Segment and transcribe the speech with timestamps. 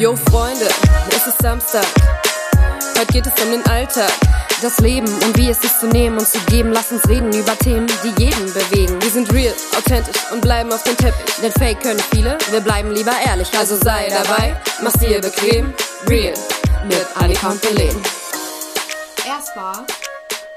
[0.00, 0.66] Yo Freunde,
[1.10, 1.84] es ist Samstag.
[2.98, 4.10] Heute geht es um den Alltag.
[4.62, 6.72] Das Leben und wie es ist zu nehmen und zu geben.
[6.72, 9.02] Lass uns reden über Themen, die jeden bewegen.
[9.02, 11.34] Wir sind real, authentisch und bleiben auf dem Teppich.
[11.42, 13.52] Denn Fake können viele, wir bleiben lieber ehrlich.
[13.58, 15.74] Also sei dabei, mach's dir bequem.
[16.08, 16.32] Real
[16.88, 18.02] mit Annika und Belen.
[19.26, 19.84] Erstmal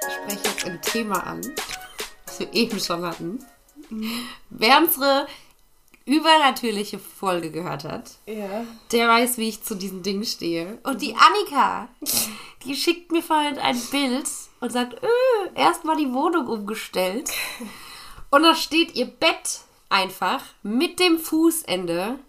[0.07, 1.41] spreche ich jetzt ein Thema an,
[2.25, 3.39] was wir eben schon hatten.
[4.49, 5.27] Wer unsere
[6.05, 8.65] übernatürliche Folge gehört hat, Ja.
[8.91, 10.79] der weiß, wie ich zu diesen Dingen stehe.
[10.83, 11.87] Und die Annika,
[12.65, 14.27] die schickt mir vorhin ein Bild
[14.59, 17.31] und sagt, öh, erstmal die Wohnung umgestellt.
[18.29, 22.19] Und da steht ihr Bett einfach mit dem Fußende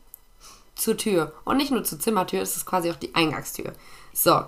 [0.77, 1.33] zur Tür.
[1.45, 3.72] Und nicht nur zur Zimmertür, es ist quasi auch die Eingangstür.
[4.12, 4.42] So.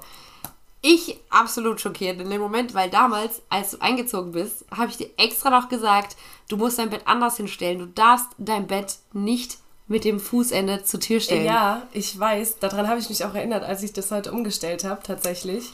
[0.82, 5.10] Ich absolut schockiert in dem Moment, weil damals, als du eingezogen bist, habe ich dir
[5.16, 6.16] extra noch gesagt,
[6.48, 7.78] du musst dein Bett anders hinstellen.
[7.78, 11.44] Du darfst dein Bett nicht mit dem Fußende zur Tür stellen.
[11.44, 12.58] Ja, ich weiß.
[12.58, 15.72] Daran habe ich mich auch erinnert, als ich das heute umgestellt habe, tatsächlich.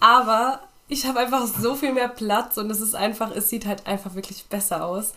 [0.00, 3.86] Aber ich habe einfach so viel mehr Platz und es ist einfach, es sieht halt
[3.86, 5.12] einfach wirklich besser aus.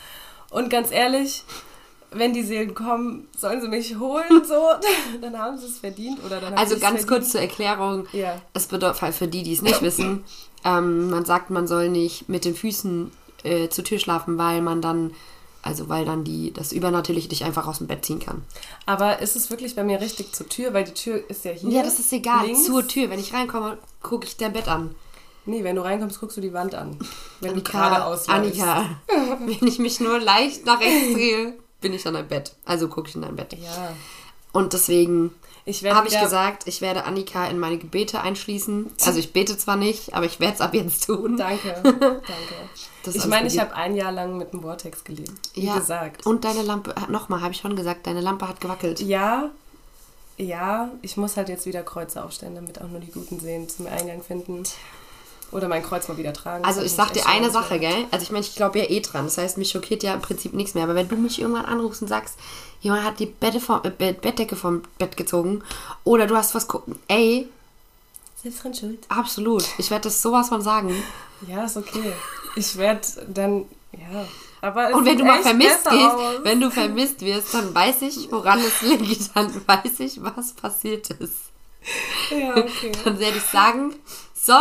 [0.50, 1.44] Und ganz ehrlich,
[2.12, 4.64] wenn die Seelen kommen, sollen sie mich holen, so,
[5.22, 7.08] dann haben sie es verdient oder dann Also ganz verdient.
[7.08, 8.08] kurz zur Erklärung.
[8.14, 8.42] Ja.
[8.54, 10.24] Es bedeutet, für die, die es nicht wissen,
[10.66, 13.12] ähm, man sagt, man soll nicht mit den Füßen
[13.44, 15.14] äh, zur Tür schlafen, weil man dann,
[15.62, 18.44] also weil dann die, das Übernatürliche dich einfach aus dem Bett ziehen kann.
[18.86, 20.74] Aber ist es wirklich bei mir richtig zur Tür?
[20.74, 21.70] Weil die Tür ist ja hier.
[21.70, 22.46] Ja, das ist egal.
[22.46, 22.66] links.
[22.66, 23.10] Zur Tür.
[23.10, 24.96] Wenn ich reinkomme, gucke ich dein Bett an.
[25.46, 26.98] Nee, wenn du reinkommst, guckst du die Wand an.
[27.40, 28.30] Wenn du Annika, geradeaus läufst.
[28.30, 28.86] Annika,
[29.40, 32.56] wenn ich mich nur leicht nach rechts drehe, bin ich an dein Bett.
[32.66, 33.54] Also gucke ich in dein Bett.
[33.54, 33.94] Ja.
[34.52, 35.34] Und deswegen
[35.86, 38.92] habe ich gesagt, ich werde Annika in meine Gebete einschließen.
[39.06, 41.38] Also ich bete zwar nicht, aber ich werde es ab jetzt tun.
[41.38, 42.24] Danke, danke.
[43.04, 45.52] Das ich meine, ich habe ein Jahr lang mit dem Vortex gelebt.
[45.54, 45.78] Wie Ja.
[45.78, 46.26] gesagt.
[46.26, 49.00] Und deine Lampe, nochmal, habe ich schon gesagt, deine Lampe hat gewackelt.
[49.02, 49.52] Ja,
[50.38, 53.88] ja, ich muss halt jetzt wieder Kreuze aufstellen, damit auch nur die guten Seelen zum
[53.88, 54.64] Eingang finden.
[55.52, 56.64] Oder mein Kreuz mal wieder tragen.
[56.64, 58.06] Also ich sag dir eine Sache, gell?
[58.12, 59.26] Also ich meine, ich glaube ja eh dran.
[59.26, 60.84] Das heißt, mich schockiert ja im Prinzip nichts mehr.
[60.84, 62.36] Aber wenn du mich irgendwann anrufst und sagst,
[62.82, 65.64] jemand hat die Bette vom, äh, Bett- Bettdecke vom Bett gezogen
[66.04, 67.50] oder du hast was gucken, ey,
[68.42, 69.00] Selbst dran schuld.
[69.10, 69.66] absolut.
[69.80, 70.94] Ich werde das sowas von sagen.
[71.48, 72.14] Ja, ist okay.
[72.56, 74.26] Ich werde dann, ja.
[74.62, 76.40] Aber Und wenn du mal vermisst aus.
[76.44, 79.36] wenn du vermisst wirst, dann weiß ich, woran es liegt.
[79.36, 81.34] Dann weiß ich, was passiert ist.
[82.30, 82.92] Ja, okay.
[83.06, 83.96] Dann werde ich sagen,
[84.36, 84.54] so,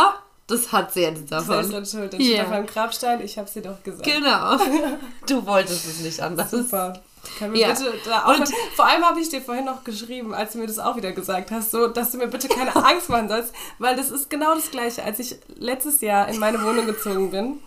[0.49, 1.69] das hat sie jetzt Selbst davon.
[1.71, 2.13] dran schuld.
[2.13, 2.43] Dann steht Ja.
[2.43, 4.03] auf meinem Grabstein, ich hab's dir doch gesagt.
[4.03, 4.57] Genau.
[5.27, 6.51] Du wolltest es nicht anders.
[6.51, 6.99] Super.
[7.37, 7.67] Kann mir Ja.
[7.69, 10.67] bitte da auch Und- vor allem habe ich dir vorhin noch geschrieben, als du mir
[10.67, 13.95] das auch wieder gesagt hast, so, dass du mir bitte keine Angst machen sollst, weil
[13.95, 17.59] das ist genau das Gleiche, als ich letztes Jahr in meine Wohnung gezogen bin.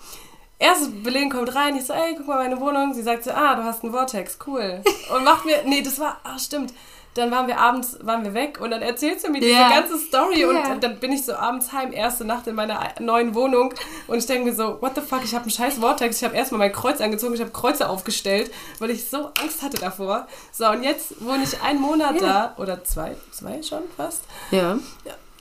[0.58, 2.94] Erst Belen kommt rein, ich so, ey, guck mal meine Wohnung.
[2.94, 4.80] Sie sagt so, ah, du hast einen Vortex, cool.
[5.14, 6.72] Und macht mir, nee, das war, ah, stimmt.
[7.14, 9.68] Dann waren wir abends, waren wir weg und dann erzählt sie mir diese Ja.
[9.68, 10.74] ganze Story und Ja.
[10.76, 13.74] dann bin ich so abends heim, erste Nacht in meiner neuen Wohnung
[14.06, 16.34] und ich denke mir so, what the fuck, ich habe einen scheiß Vortex, ich habe
[16.34, 20.26] erstmal mein Kreuz angezogen, ich habe Kreuze aufgestellt, weil ich so Angst hatte davor.
[20.52, 24.78] So, und jetzt wohne ich einen Monat da, oder zwei, zwei schon fast, Ja.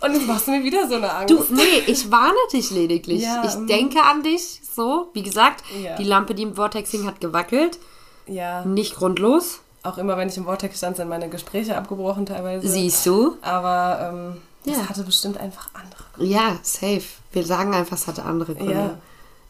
[0.01, 1.29] und jetzt machst du mir wieder so eine Angst.
[1.33, 3.21] Du, nee, ich warne dich lediglich.
[3.23, 3.67] Ja, ich ähm.
[3.67, 4.59] denke an dich.
[4.75, 5.63] So, wie gesagt,
[5.97, 7.79] die Lampe, die im Vortex hing, hat gewackelt.
[8.27, 9.61] ja, Nicht grundlos.
[9.83, 12.67] Auch immer, wenn ich im Vortex stand, sind meine Gespräche abgebrochen teilweise.
[12.67, 13.37] Siehst du?
[13.41, 14.89] Aber ähm, das Ja.
[14.89, 16.31] hatte bestimmt einfach andere Gründe.
[16.33, 17.03] Ja, safe.
[17.31, 18.73] Wir sagen einfach, es hatte andere Gründe.
[18.73, 18.97] Ja.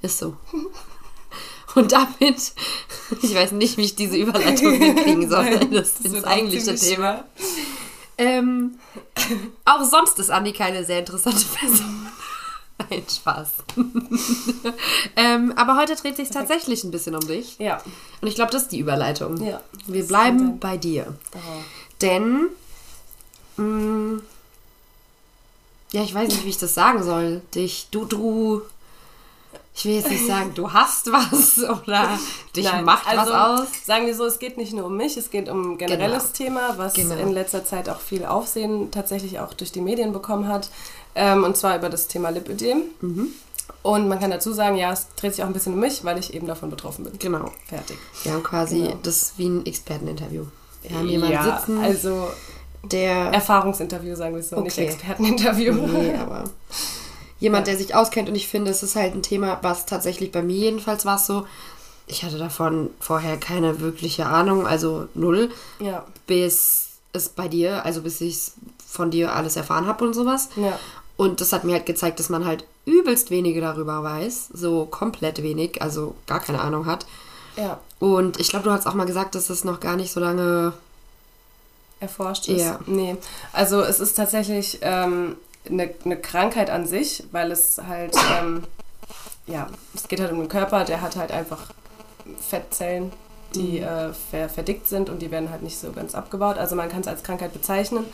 [0.01, 0.35] Ist so.
[1.75, 2.19] Und damit,
[3.21, 5.45] ich weiß nicht, wie ich diese Überleitung hinkriegen soll.
[5.55, 7.23] Nein, das ist das auch eigentliche ziemlich Thema.
[8.17, 8.77] Ähm,
[9.65, 12.00] auch sonst ist Annika eine sehr interessante Person.
[12.89, 13.49] Ein Spaß.
[15.15, 17.57] ähm, aber heute dreht sich tatsächlich ein bisschen um dich.
[17.59, 17.81] Ja.
[18.21, 19.37] Und ich glaube, das ist die Überleitung.
[19.43, 19.61] Ja.
[19.87, 21.13] Wir bleiben bei dir.
[21.33, 21.37] Oh.
[22.01, 22.47] Denn,
[23.57, 24.21] mh,
[25.91, 27.41] ja, ich weiß nicht, wie ich das sagen soll.
[27.53, 28.61] Dich, du, du,
[29.75, 32.17] ich will jetzt nicht sagen, du hast was oder
[32.55, 33.67] dich Nein, macht also, was aus.
[33.85, 36.77] Sagen wir so, es geht nicht nur um mich, es geht um ein generelles Thema,
[36.77, 37.15] was Genau.
[37.15, 40.69] in letzter Zeit auch viel Aufsehen tatsächlich auch durch die Medien bekommen hat.
[41.15, 42.83] Ähm, und zwar über das Thema Lipödem.
[43.01, 43.27] Mhm.
[43.83, 46.17] Und man kann dazu sagen, ja, es dreht sich auch ein bisschen um mich, weil
[46.19, 47.17] ich eben davon betroffen bin.
[47.17, 47.51] Genau.
[47.67, 47.97] Fertig.
[48.23, 48.99] Wir haben quasi Genau.
[49.03, 50.45] das wie ein Experteninterview.
[50.83, 52.27] Wir haben jemanden ja, sitzen, also
[52.83, 54.87] der Erfahrungsinterview, sagen wir so, nicht Okay.
[54.87, 55.73] Experteninterview.
[55.73, 56.43] Nee, aber
[57.39, 57.73] jemand, Ja.
[57.73, 60.55] der sich auskennt und ich finde, es ist halt ein Thema, was tatsächlich bei mir
[60.57, 61.45] jedenfalls war so.
[62.07, 65.49] Ich hatte davon vorher keine wirkliche Ahnung, also null,
[65.79, 68.53] Ja, bis es bei dir, also bis ich es
[68.87, 70.49] von dir alles erfahren habe und sowas.
[70.55, 70.77] ja,
[71.21, 75.43] Und das hat mir halt gezeigt, dass man halt übelst wenige darüber weiß, so komplett
[75.43, 77.05] wenig, also gar keine Ahnung hat.
[77.55, 77.79] ja.
[77.99, 80.73] Und ich glaube, du hast auch mal gesagt, dass es noch gar nicht so lange
[81.99, 82.61] erforscht ist.
[82.61, 82.79] Ja.
[82.87, 83.15] Nee.
[83.53, 85.35] Also es ist tatsächlich ähm,
[85.69, 88.63] eine, eine Krankheit an sich, weil es halt, ähm,
[89.45, 91.59] ja, es geht halt um den Körper, der hat halt einfach
[92.49, 93.11] Fettzellen,
[93.53, 93.83] die Mhm.
[93.85, 96.57] äh, ver verdickt sind und die werden halt nicht so ganz abgebaut.
[96.57, 98.05] Also man kann es als Krankheit bezeichnen.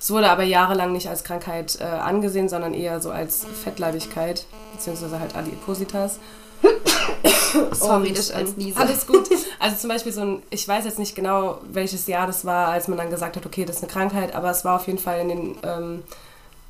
[0.00, 5.18] Es wurde aber jahrelang nicht als Krankheit äh, angesehen, sondern eher so als Fettleibigkeit, beziehungsweise
[5.18, 6.18] halt Adipositas.
[7.72, 8.78] Sorry, das als ähm, Niese.
[8.78, 9.28] Alles gut.
[9.60, 12.86] Also zum Beispiel so ein, ich weiß jetzt nicht genau, welches Jahr das war, als
[12.86, 15.18] man dann gesagt hat, okay, das ist eine Krankheit, aber es war auf jeden Fall
[15.18, 16.02] in den, ähm,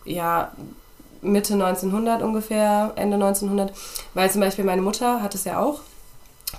[0.07, 0.53] ja,
[1.21, 3.73] Mitte 1900 ungefähr, Ende 1900,
[4.15, 5.81] weil zum Beispiel meine Mutter hat es ja auch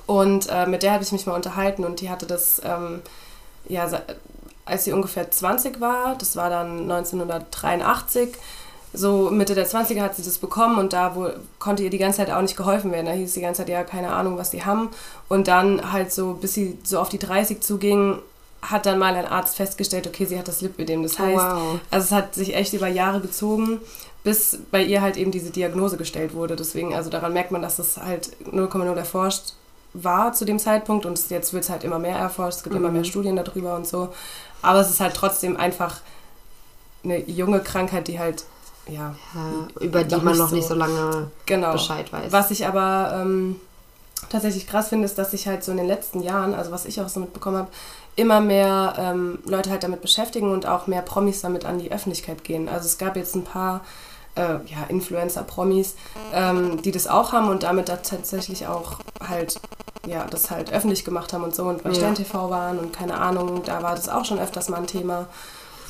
[0.06, 3.01] und äh, mit der habe ich mich mal unterhalten und die hatte das, ähm,
[3.68, 3.89] ja,
[4.69, 8.30] als sie ungefähr 20 war, das war dann 1983,
[8.94, 11.30] so Mitte der 20er hat sie das bekommen und da wo,
[11.60, 13.06] konnte ihr die ganze Zeit auch nicht geholfen werden.
[13.06, 14.89] Da hieß die ganze Zeit, ja, keine Ahnung, was die haben.
[15.27, 18.18] Und dann halt so, bis sie so auf die 30 zuging,
[18.63, 21.04] hat dann mal ein Arzt festgestellt, okay, sie hat das Lipödem.
[21.04, 21.80] Das Oh, heißt, wow.
[21.92, 23.80] also es hat sich echt über Jahre gezogen,
[24.24, 26.56] bis bei ihr halt eben diese Diagnose gestellt wurde.
[26.56, 29.54] Deswegen, also daran merkt man, dass es halt 0,0 erforscht
[29.94, 32.92] war zu dem Zeitpunkt und jetzt wird es halt immer mehr erforscht, es gibt immer
[32.92, 34.10] mehr Studien darüber und so.
[34.61, 35.97] Aber es ist halt trotzdem einfach
[37.03, 38.44] eine junge Krankheit, die halt,
[38.88, 40.69] ja, Ja, über die man nicht noch nicht so.
[40.69, 41.71] so lange genau.
[41.73, 42.31] Bescheid weiß.
[42.31, 43.56] Was ich aber ähm,
[44.29, 47.00] tatsächlich krass finde, ist, dass sich halt so in den letzten Jahren, also was ich
[47.01, 47.69] auch so mitbekommen habe,
[48.15, 52.44] immer mehr ähm, Leute halt damit beschäftigen und auch mehr Promis damit an die Öffentlichkeit
[52.44, 52.67] gehen.
[52.67, 53.81] Also es gab jetzt ein paar
[54.35, 55.95] äh, ja, Influencer-Promis,
[56.33, 59.59] ähm, die das auch haben und damit da tatsächlich auch halt
[60.07, 61.95] ja, das halt öffentlich gemacht haben und so und bei Ja.
[61.95, 65.27] Stern TV waren und keine Ahnung, da war das auch schon öfters mal ein Thema.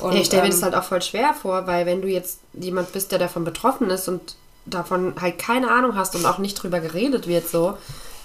[0.00, 2.08] Und, ja, ich stelle mir ähm, das halt auch voll schwer vor, weil wenn du
[2.08, 6.38] jetzt jemand bist, der davon betroffen ist und davon halt keine Ahnung hast und auch
[6.38, 7.76] nicht drüber geredet wird, so,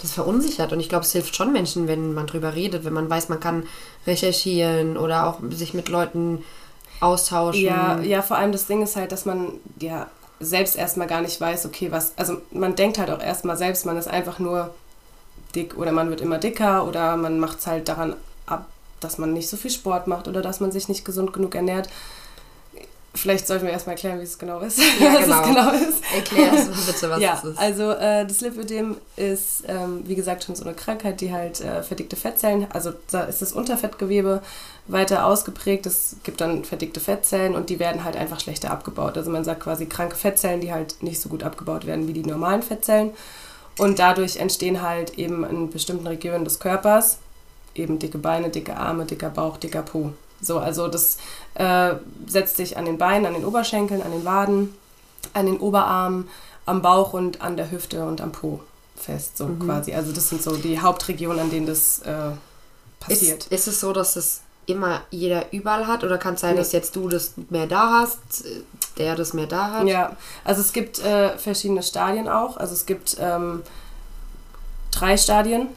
[0.02, 0.72] das verunsichert.
[0.72, 3.40] Und ich glaube, es hilft schon Menschen, wenn man drüber redet, wenn man weiß, man
[3.40, 3.64] kann
[4.06, 6.44] recherchieren oder auch sich mit Leuten
[7.00, 7.64] austauschen.
[7.64, 10.06] Ja, ja, vor allem das Ding ist halt, dass man ja
[10.40, 13.96] selbst erstmal gar nicht weiß, okay, was, also man denkt halt auch erstmal selbst, man
[13.96, 14.74] ist einfach nur
[15.54, 18.66] dick oder man wird immer dicker oder man macht es halt daran ab,
[19.00, 21.88] dass man nicht so viel Sport macht oder dass man sich nicht gesund genug ernährt.
[23.16, 24.78] Vielleicht sollten wir erstmal erklären, wie es genau ist.
[24.78, 25.40] Ja, was genau.
[25.40, 26.14] es genau ist.
[26.14, 27.58] Erklär es bitte, was ja, das ist.
[27.58, 31.82] also äh, das Lipödem ist, ähm, wie gesagt, schon so eine Krankheit, die halt äh,
[31.82, 34.42] verdickte Fettzellen, also da ist das Unterfettgewebe
[34.86, 35.86] weiter ausgeprägt.
[35.86, 39.16] Es gibt dann verdickte Fettzellen und die werden halt einfach schlechter abgebaut.
[39.16, 42.22] Also man sagt quasi kranke Fettzellen, die halt nicht so gut abgebaut werden wie die
[42.22, 43.10] normalen Fettzellen.
[43.78, 47.18] Und dadurch entstehen halt eben in bestimmten Regionen des Körpers
[47.74, 50.12] eben dicke Beine, dicke Arme, dicker Bauch, dicker Po.
[50.40, 51.18] So, also das
[51.54, 51.94] äh,
[52.26, 54.74] setzt sich an den Beinen, an den Oberschenkeln, an den Waden,
[55.32, 56.28] an den Oberarmen,
[56.66, 58.60] am Bauch und an der Hüfte und am Po
[58.96, 59.92] fest, so quasi.
[59.94, 62.30] Also das sind so die Hauptregionen, an denen das äh,
[63.00, 63.44] passiert.
[63.46, 66.58] Ist, ist es so, dass es immer jeder überall hat oder kann es sein, Nee.
[66.58, 68.18] dass jetzt du das mehr da hast,
[68.98, 69.86] der das mehr da hat?
[69.86, 72.56] Ja, also es gibt äh, verschiedene Stadien auch.
[72.56, 73.62] Also es gibt ähm,
[74.90, 75.68] drei Stadien,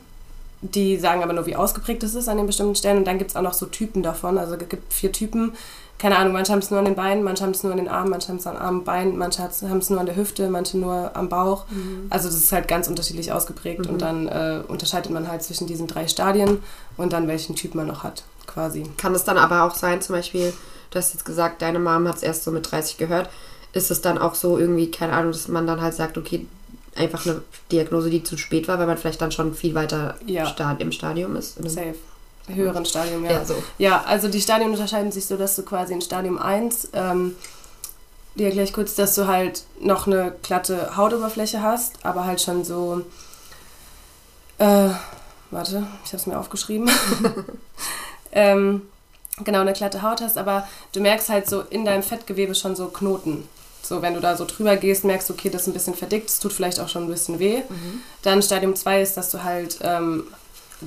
[0.61, 2.97] die sagen aber nur, wie ausgeprägt es ist an den bestimmten Stellen.
[2.97, 4.37] Und dann gibt es auch noch so Typen davon.
[4.37, 5.53] Also es gibt vier Typen.
[5.97, 7.89] Keine Ahnung, manche haben es nur an den Beinen, manche haben es nur an den
[7.89, 10.77] Armen, manche haben es an Armen, Beinen, manche haben es nur an der Hüfte, manche
[10.77, 11.65] nur am Bauch.
[12.09, 13.85] Also das ist halt ganz unterschiedlich ausgeprägt.
[13.85, 16.63] Und dann äh, unterscheidet man halt zwischen diesen drei Stadien
[16.95, 18.83] und dann welchen Typ man noch hat, quasi.
[18.95, 20.53] Kann es dann aber auch sein, zum Beispiel,
[20.91, 23.29] du hast jetzt gesagt, deine Mom hat es erst so mit 30 gehört.
[23.73, 26.47] Ist es dann auch so irgendwie, keine Ahnung, dass man dann halt sagt, okay,
[26.95, 27.41] einfach eine
[27.71, 30.45] Diagnose, die zu spät war, weil man vielleicht dann schon viel weiter Ja.
[30.45, 31.57] Stad im Stadium ist?
[31.69, 31.95] Safe.
[32.47, 33.31] Höheren Stadium, ja.
[33.31, 33.55] Ja, so.
[33.77, 37.35] Ja, also die Stadien unterscheiden sich so, dass du quasi in Stadium 1, ähm,
[38.35, 42.63] dir erkläre ich kurz, dass du halt noch eine glatte Hautoberfläche hast, aber halt schon
[42.63, 43.01] so,
[44.57, 44.89] äh,
[45.51, 46.89] warte, ich habe es mir aufgeschrieben.
[48.31, 48.83] ähm,
[49.43, 52.87] genau, eine glatte Haut hast, aber du merkst halt so in deinem Fettgewebe schon so
[52.87, 53.47] Knoten.
[53.81, 56.29] So, wenn du da so drüber gehst, merkst du, okay, das ist ein bisschen verdickt,
[56.29, 57.61] es tut vielleicht auch schon ein bisschen weh.
[58.21, 60.25] Dann Stadium 2 ist, dass du halt ähm,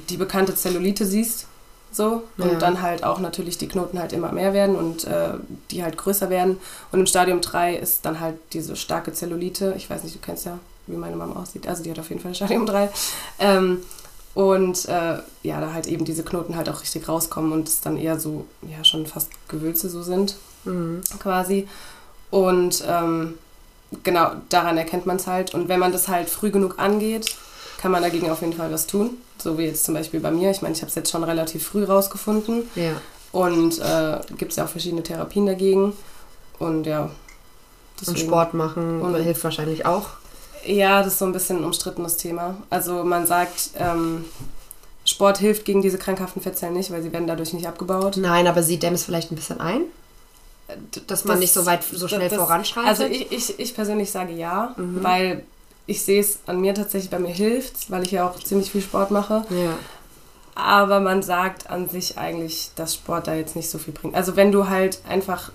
[0.08, 1.46] die bekannte Zellulite siehst.
[1.90, 2.22] So.
[2.38, 2.58] Und Ja.
[2.58, 5.34] dann halt auch natürlich die Knoten halt immer mehr werden und äh,
[5.70, 6.58] die halt größer werden.
[6.90, 9.74] Und im Stadium 3 ist dann halt diese starke Zellulite.
[9.76, 11.66] Ich weiß nicht, du kennst ja, wie meine Mama aussieht.
[11.68, 12.88] Also die hat auf jeden Fall Stadium 3.
[13.40, 13.82] Ähm,
[14.34, 17.98] und äh, ja, da halt eben diese Knoten halt auch richtig rauskommen und es dann
[17.98, 21.00] eher so, ja, schon fast Gewürze so sind, Mhm.
[21.18, 21.66] quasi.
[22.32, 23.34] Und ähm,
[24.02, 25.54] genau, daran erkennt man es halt.
[25.54, 27.36] Und wenn man das halt früh genug angeht,
[27.80, 29.10] kann man dagegen auf jeden Fall was tun.
[29.38, 30.50] So wie jetzt zum Beispiel bei mir.
[30.50, 32.68] Ich meine, ich habe es jetzt schon relativ früh rausgefunden.
[32.74, 32.92] Ja.
[33.32, 35.92] Und äh, gibt es ja auch verschiedene Therapien dagegen.
[36.58, 37.02] Und ja.
[37.04, 37.10] Und
[38.00, 40.06] deswegen- Sport machen Und- hilft wahrscheinlich auch.
[40.64, 42.56] Ja, das ist so ein bisschen ein umstrittenes Thema.
[42.70, 44.24] Also man sagt, ähm,
[45.04, 48.16] Sport hilft gegen diese krankhaften Fettzellen nicht, weil sie werden dadurch nicht abgebaut.
[48.16, 49.82] Nein, aber sie dämmt es vielleicht ein bisschen ein,
[51.06, 52.88] dass man Das- nicht so weit, so schnell das- voranschreitet.
[52.88, 55.02] Also ich, ich, ich persönlich sage ja, Mhm.
[55.02, 55.42] weil
[55.86, 58.82] ich sehe es an mir tatsächlich, bei mir hilft weil ich ja auch ziemlich viel
[58.82, 59.44] Sport mache.
[59.50, 59.76] ja.
[60.54, 64.14] Aber man sagt an sich eigentlich, dass Sport da jetzt nicht so viel bringt.
[64.14, 65.50] Also wenn du halt einfach,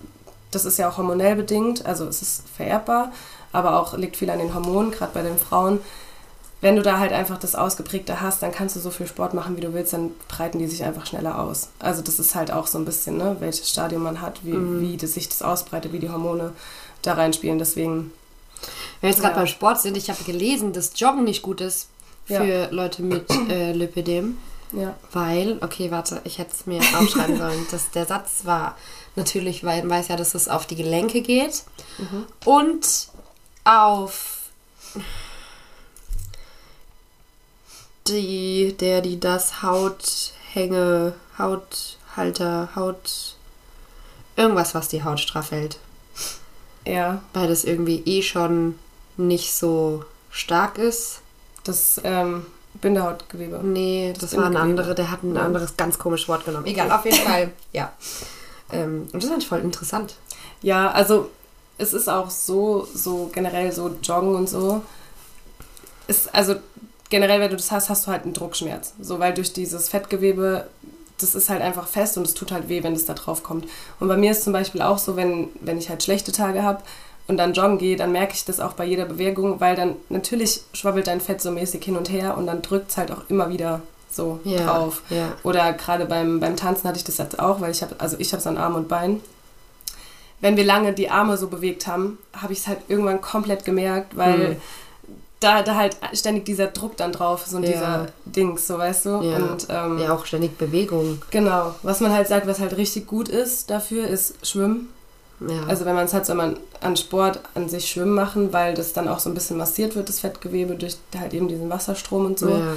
[0.50, 3.12] das ist ja auch hormonell bedingt, also es ist vererbbar,
[3.52, 5.82] aber auch liegt viel an den Hormonen, gerade bei den Frauen.
[6.60, 9.56] Wenn du da halt einfach das Ausgeprägte hast, dann kannst du so viel Sport machen,
[9.58, 11.70] wie du willst, dann breiten die sich einfach schneller aus.
[11.78, 14.98] Also das ist halt auch so ein bisschen, ne, welches Stadium man hat, wie, wie
[14.98, 16.54] das sich das ausbreitet, wie die Hormone
[17.04, 17.60] da reinspielen.
[17.60, 18.12] Deswegen,
[19.02, 19.40] Wenn wir jetzt gerade Ja.
[19.42, 21.90] beim Sport sind, ich habe gelesen, dass Joggen nicht gut ist
[22.28, 22.42] Ja.
[22.42, 24.40] für Leute mit äh, Lipidem.
[24.72, 24.96] ja.
[25.14, 27.68] Weil, okay, warte, ich hätte es mir aufschreiben sollen.
[27.70, 28.76] Das, der Satz war
[29.16, 31.64] natürlich, weil man weiß ja, dass es auf die Gelenke geht
[32.46, 33.10] und
[33.64, 34.34] auf
[38.10, 43.36] die, der, die das Hauthänge, Hauthalter, Haut.
[44.36, 45.80] Irgendwas, was die Haut straff hält.
[46.86, 48.78] Ja, Weil das irgendwie eh schon
[49.18, 51.22] nicht so stark ist.
[51.64, 52.46] das ähm,
[52.82, 53.60] Bindehautgewebe.
[53.64, 55.42] Nee, das, Das war ein anderer, der hat ein Ja.
[55.42, 56.66] anderes ganz komisches Wort genommen.
[56.68, 57.92] Egal, auf jeden Fall, ja.
[58.72, 60.16] Ähm, und das fand ich voll interessant.
[60.62, 61.30] Ja, also
[61.80, 64.82] es ist auch so, so generell so Joggen und so.
[66.08, 66.56] Ist, also
[67.10, 68.94] generell, wenn du das hast, hast du halt einen Druckschmerz.
[69.02, 70.68] So, weil durch dieses Fettgewebe,
[71.20, 73.66] das ist halt einfach fest und es tut halt weh, wenn es da drauf kommt.
[74.00, 76.84] Und bei mir ist zum Beispiel auch so, wenn, wenn ich halt schlechte Tage habe
[77.28, 80.62] und dann joggen gehe, dann merke ich das auch bei jeder Bewegung, weil dann natürlich
[80.74, 83.50] schwabbelt dein Fett so mäßig hin und her und dann drückt es halt auch immer
[83.50, 85.02] wieder so Ja, drauf.
[85.10, 85.34] ja.
[85.44, 88.32] Oder gerade beim, beim Tanzen hatte ich das jetzt auch, weil ich habe, also ich
[88.32, 89.22] habe es an Arm und Bein.
[90.40, 94.16] Wenn wir lange die Arme so bewegt haben, habe ich es halt irgendwann komplett gemerkt,
[94.16, 94.56] weil Mhm.
[95.40, 97.70] Da, da halt ständig dieser Druck dann drauf und Ja.
[97.72, 99.10] dieser Dings, so weißt du.
[99.22, 99.38] Ja.
[99.38, 101.22] Und ähm, Ja, auch ständig Bewegung.
[101.32, 104.90] genau, was man halt sagt, was halt richtig gut ist dafür, ist Schwimmen.
[105.40, 105.66] Ja.
[105.68, 108.94] Also wenn man es hat, soll man an Sport an sich Schwimmen machen, weil das
[108.94, 112.40] dann auch so ein bisschen massiert wird, das Fettgewebe, durch halt eben diesen Wasserstrom und
[112.40, 112.74] so ja.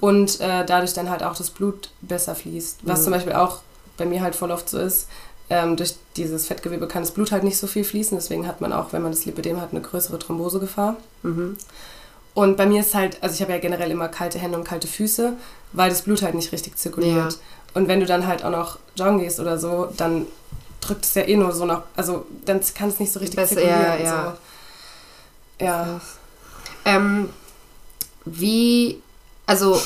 [0.00, 2.78] und äh, dadurch dann halt auch das Blut besser fließt.
[2.82, 3.04] Was Mhm.
[3.04, 3.60] zum Beispiel auch
[3.96, 5.06] bei mir halt voll oft so ist.
[5.52, 8.72] Ähm, durch dieses Fettgewebe kann das Blut halt nicht so viel fließen, deswegen hat man
[8.72, 10.96] auch, wenn man das Lipidem hat, eine größere Thrombosegefahr.
[11.22, 11.56] Mhm.
[12.40, 14.88] Und bei mir ist halt, also ich habe ja generell immer kalte Hände und kalte
[14.88, 15.34] Füße,
[15.74, 17.32] weil das Blut halt nicht richtig zirkuliert.
[17.34, 17.38] Ja.
[17.74, 20.26] Und wenn du dann halt auch noch joggen gehst oder so, dann
[20.80, 23.56] drückt es ja eh nur so noch, also dann kann es nicht so richtig Besser,
[23.56, 23.82] zirkulieren.
[23.82, 24.36] ja, ja.
[25.58, 25.64] So.
[25.66, 26.00] ja.
[26.86, 27.28] Ähm,
[28.24, 29.02] wie,
[29.44, 29.78] also,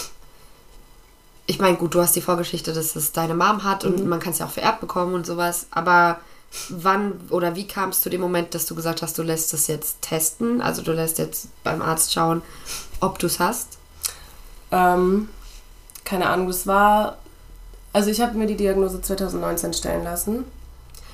[1.47, 4.09] ich meine, gut, du hast die Vorgeschichte, dass es deine Mom hat und Mhm.
[4.09, 6.21] man kann es ja auch vererbt bekommen und sowas, aber
[6.69, 9.67] wann oder wie kam es zu dem Moment, dass du gesagt hast, du lässt es
[9.67, 12.43] jetzt testen, also du lässt jetzt beim Arzt schauen,
[13.01, 13.79] ob du es hast?
[14.71, 15.29] Ähm,
[16.05, 17.19] keine Ahnung, das war,
[17.93, 20.45] also ich habe mir die Diagnose 2019 stellen lassen.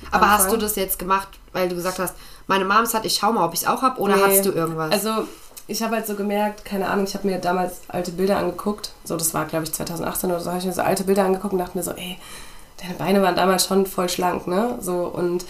[0.09, 2.15] Aber hast du das jetzt gemacht, weil du gesagt hast,
[2.47, 4.37] meine Mom es hat, ich schau mal, ob ich es auch habe, oder Nee.
[4.37, 4.91] hast du irgendwas?
[4.91, 5.27] Also
[5.67, 8.91] ich habe halt so gemerkt, keine Ahnung, ich habe mir damals alte Bilder angeguckt.
[9.03, 11.53] So, das war glaube ich 2018 oder so, habe ich mir so alte Bilder angeguckt
[11.53, 12.17] und dachte mir so, ey,
[12.81, 14.77] deine Beine waren damals schon voll schlank, ne?
[14.81, 15.45] So und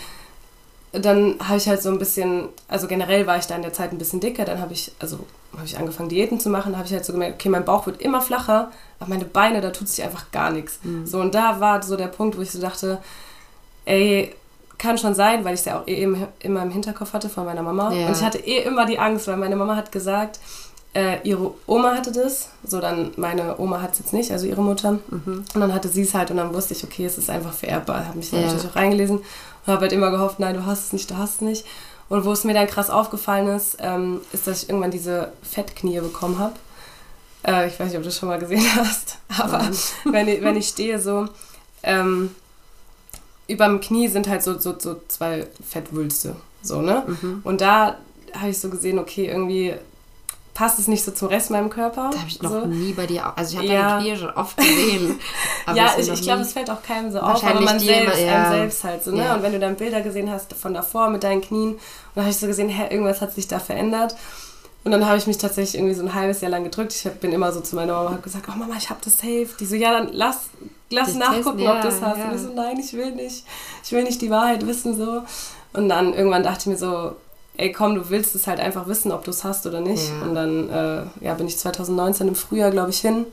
[0.91, 3.93] dann habe ich halt so ein bisschen, also generell war ich da in der Zeit
[3.93, 5.19] ein bisschen dicker, dann habe ich, also
[5.53, 8.01] habe ich angefangen Diäten zu machen, habe ich halt so gemerkt, okay, mein Bauch wird
[8.01, 10.79] immer flacher, aber meine Beine, da tut sich einfach gar nichts.
[11.05, 13.01] So und da war so der Punkt, wo ich so dachte,
[13.85, 14.35] ey,
[14.77, 17.45] kann schon sein, weil ich es ja auch eh im, immer im Hinterkopf hatte von
[17.45, 17.93] meiner Mama.
[17.93, 18.07] Ja.
[18.07, 20.39] Und ich hatte eh immer die Angst, weil meine Mama hat gesagt,
[20.93, 24.61] äh, ihre Oma hatte das, so dann meine Oma hat es jetzt nicht, also ihre
[24.61, 24.99] Mutter.
[25.09, 28.07] Und dann hatte sie es halt und dann wusste ich, okay, es ist einfach vererbbar.
[28.07, 28.47] Habe mich dann Ja.
[28.47, 31.35] natürlich auch reingelesen und habe halt immer gehofft, nein, du hast es nicht, du hast
[31.35, 31.65] es nicht.
[32.09, 36.01] Und wo es mir dann krass aufgefallen ist, ähm, ist, dass ich irgendwann diese Fettknie
[36.01, 36.55] bekommen habe.
[37.47, 39.61] Äh, ich weiß nicht, ob du das schon mal gesehen hast, aber
[40.03, 41.29] wenn, ich, wenn ich stehe so,
[41.83, 42.35] ähm,
[43.47, 46.35] überm Knie sind halt so, so, so zwei Fettwülste.
[46.61, 47.03] So, ne?
[47.07, 47.41] Mhm.
[47.43, 47.97] Und da
[48.33, 49.73] habe ich so gesehen, okay, irgendwie
[50.53, 52.09] passt es nicht so zum Rest meinem Körper.
[52.11, 52.65] da habe ich noch so.
[52.65, 53.89] nie bei dir, also ich habe Ja.
[53.97, 55.19] deine Knie schon oft gesehen.
[55.75, 58.43] ja, ich, ich glaube, es fällt auch keinem so auf, aber man selbst, immer, ja.
[58.43, 59.23] einem selbst halt so, ne?
[59.23, 59.35] Ja.
[59.35, 61.79] Und wenn du dann Bilder gesehen hast von davor mit deinen Knien, und
[62.15, 64.15] dann habe ich so gesehen, hä, irgendwas hat sich da verändert.
[64.83, 66.93] Und dann habe ich mich tatsächlich irgendwie so ein halbes Jahr lang gedrückt.
[66.93, 69.15] Ich bin immer so zu meiner Mama und habe gesagt, oh Mama, ich habe das
[69.19, 69.49] safe.
[69.59, 70.49] Die so, ja, dann lass,
[70.89, 72.17] lass Das nachgucken, testen, ob du das hast.
[72.17, 73.45] Und ich so, nein, ich will nicht.
[73.83, 75.21] Ich will nicht die Wahrheit wissen so.
[75.73, 77.15] Und dann irgendwann dachte ich mir so,
[77.57, 80.09] ey komm, du willst es halt einfach wissen, ob du es hast oder nicht.
[80.09, 80.21] Ja.
[80.21, 83.25] Und dann äh, ja, bin ich 2019 im Frühjahr, glaube ich, hin.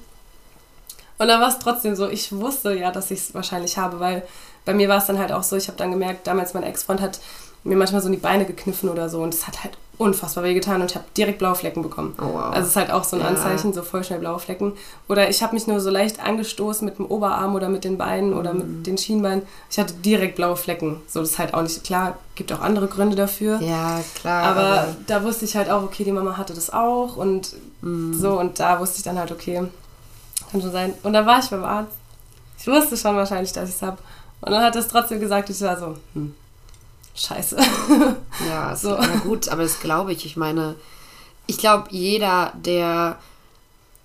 [1.19, 4.23] Und dann war es trotzdem so, ich wusste ja, dass ich es wahrscheinlich habe, weil
[4.65, 7.01] bei mir war es dann halt auch so, ich habe dann gemerkt, damals mein Ex-Freund
[7.01, 7.21] hat
[7.65, 10.81] mir manchmal so in die Beine gekniffen oder so und es hat halt unfassbar wehgetan
[10.81, 12.15] und ich habe direkt blaue Flecken bekommen.
[12.21, 12.45] Oh, wow.
[12.53, 13.29] Also es ist halt auch so ein Ja.
[13.29, 14.73] Anzeichen, so voll schnell blaue Flecken.
[15.09, 18.33] Oder ich habe mich nur so leicht angestoßen mit dem Oberarm oder mit den Beinen
[18.33, 18.59] oder Mhm.
[18.79, 19.43] mit den Schienbeinen.
[19.71, 21.01] Ich hatte direkt blaue Flecken.
[21.09, 22.17] So, das ist halt auch nicht klar.
[22.37, 23.61] Gibt auch andere Gründe dafür.
[23.61, 24.45] Ja, klar.
[24.57, 28.15] Aber da wusste ich halt auch, okay, die Mama hatte das auch und Mhm.
[28.15, 29.63] so und da wusste ich dann halt, okay,
[30.53, 30.95] kann schon sein.
[31.03, 31.93] Und dann war ich beim Arzt.
[32.59, 33.99] Ich wusste schon wahrscheinlich, dass ich es habe.
[34.41, 36.35] Und dann hat er es trotzdem gesagt, ich war so, hm,
[37.19, 37.57] scheiße.
[38.49, 38.91] Ja, So.
[38.91, 40.25] ja gut, aber das glaube ich.
[40.27, 40.75] Ich meine,
[41.47, 43.19] ich glaube, jeder, der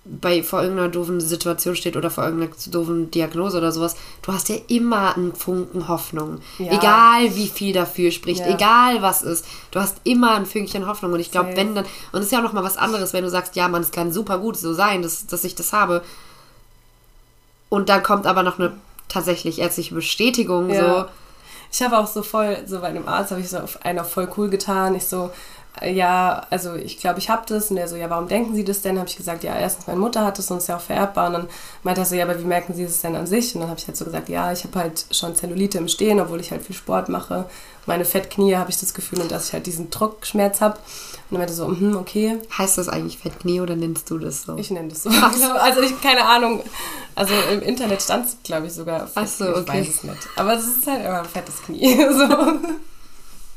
[0.06, 4.50] bei vor irgendeiner doofen Situation steht oder vor irgendeiner doofen Diagnose oder sowas, du hast
[4.50, 6.40] ja immer einen Funken Hoffnung.
[6.58, 6.72] Ja.
[6.72, 8.52] Egal wie viel dafür spricht, Ja.
[8.54, 11.12] egal was ist, du hast immer ein Fünkchen Hoffnung.
[11.14, 13.30] Und ich glaube, wenn dann, und es ist ja auch nochmal was anderes, wenn du
[13.30, 16.02] sagst, ja, man, es kann super gut so sein, dass, dass ich das habe.
[17.70, 18.74] Und dann kommt aber noch eine
[19.08, 21.04] tatsächlich ärztliche Bestätigung, so.
[21.74, 24.28] Ich habe auch so voll, so bei einem Arzt habe ich so auf einer voll
[24.36, 24.94] cool getan.
[24.94, 25.32] Ich so,
[25.82, 27.70] ja, also ich glaube, ich habe das.
[27.70, 28.98] Und der so, ja, warum denken Sie das denn?
[28.98, 31.26] Habe ich gesagt, ja, erstens, meine Mutter hat das und ist ja auch vererbbar.
[31.28, 31.48] Und dann
[31.82, 33.54] meinte er so, ja, aber wie merken Sie das denn an sich?
[33.54, 36.20] Und dann habe ich halt so gesagt, ja, ich habe halt schon Zellulite im Stehen,
[36.20, 37.46] obwohl ich halt viel Sport mache.
[37.86, 40.76] Meine Fettknie habe ich das Gefühl und dass ich halt diesen Druckschmerz habe.
[40.76, 44.42] Und dann meinte er so, mhm, okay, Heißt das eigentlich Fettknie oder nennst du das
[44.42, 44.56] so?
[44.56, 45.10] ich nenne das so.
[45.58, 46.62] Also ich, keine Ahnung.
[47.14, 49.08] Also im Internet stand es, glaube ich, sogar.
[49.14, 49.80] Ach so, Ich okay.
[49.80, 50.28] weiß es nicht.
[50.36, 51.96] Aber es ist halt immer ein fettes Knie.
[52.14, 52.28] So.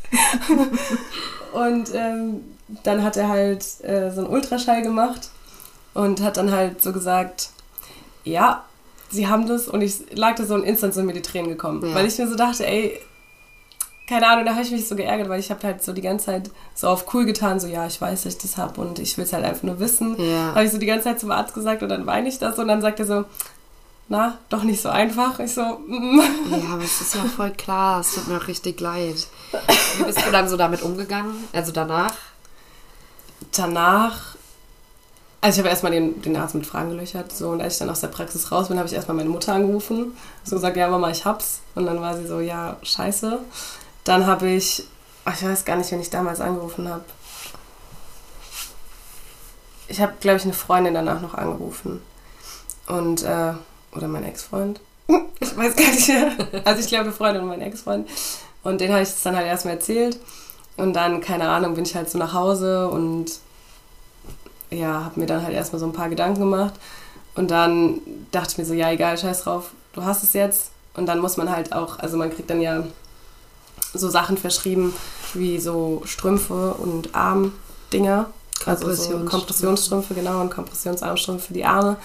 [1.54, 2.42] Und ähm,
[2.84, 5.30] dann hat er halt äh, so einen Ultraschall gemacht
[5.94, 7.50] und hat dann halt so gesagt,
[8.24, 8.64] ja,
[9.10, 9.68] sie haben das.
[9.68, 11.88] Und ich lag da so und instant so in mir die Tränen gekommen.
[11.88, 11.96] Ja.
[11.96, 13.00] Weil ich mir so dachte, ey,
[14.08, 16.28] keine Ahnung, da habe ich mich so geärgert, weil ich habe halt so die ganze
[16.28, 19.18] Zeit so auf cool getan, so ja, ich weiß, dass ich das habe und ich
[19.18, 20.16] will es halt einfach nur wissen.
[20.18, 20.56] Ja.
[20.56, 22.70] Habe ich so die ganze Zeit zum Arzt gesagt und dann weine ich das und
[22.70, 23.26] dann sagt er so,
[24.10, 25.40] na, doch nicht so einfach.
[25.40, 26.22] Ich so, mm.
[26.52, 28.00] Ja, aber es ist ja voll klar.
[28.00, 29.28] Es tut mir auch richtig leid.
[29.98, 31.48] Wie bist du dann so damit umgegangen?
[31.52, 32.14] Also danach?
[33.52, 34.36] danach,
[35.42, 37.90] also ich habe erstmal den, den Arzt mit Fragen gelöchert, so und als ich dann
[37.90, 41.10] aus der Praxis raus bin, habe ich erstmal meine Mutter angerufen, so gesagt, ja Mama,
[41.10, 43.40] ich hab's und dann war sie so, ja, scheiße.
[44.04, 44.84] Dann habe ich,
[45.26, 47.04] ach, ich weiß gar nicht, wenn ich damals angerufen habe.
[49.90, 52.02] Ich habe, glaube ich, eine Freundin danach noch angerufen
[52.88, 53.54] und, äh,
[53.94, 54.80] oder mein Ex-Freund.
[55.40, 56.32] Ich weiß gar nicht mehr.
[56.66, 58.08] Also ich glaube, eine Freundin und mein Ex-Freund.
[58.64, 60.20] Und den habe ich es dann halt erstmal erzählt.
[60.78, 63.32] Und dann, keine Ahnung, bin ich halt so nach Hause und
[64.70, 66.74] ja, habe mir dann halt erstmal so ein paar Gedanken gemacht.
[67.36, 70.72] Und dann dachte ich mir so, ja, egal, scheiß drauf, du hast es jetzt.
[70.96, 72.84] Und dann muss man halt auch, also man kriegt dann ja
[73.94, 74.94] so Sachen verschrieben
[75.34, 78.30] wie so Strümpfe und Armdinger.
[78.66, 79.30] Also so Kompressionsstrümpfe.
[79.30, 81.98] Kompressionsstrümpfe, genau, und Kompressionsarmstrümpfe für die Arme.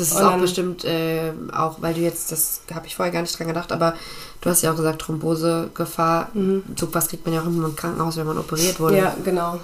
[0.00, 3.38] Das ist auch bestimmt äh, auch, weil du jetzt, das habe ich vorher gar nicht
[3.38, 3.94] dran gedacht, aber
[4.40, 6.30] du hast ja auch gesagt, Thrombosegefahr.
[6.76, 8.96] So was kriegt man ja auch immer im Krankenhaus, wenn man operiert wurde.
[8.96, 9.60] Ja, genau.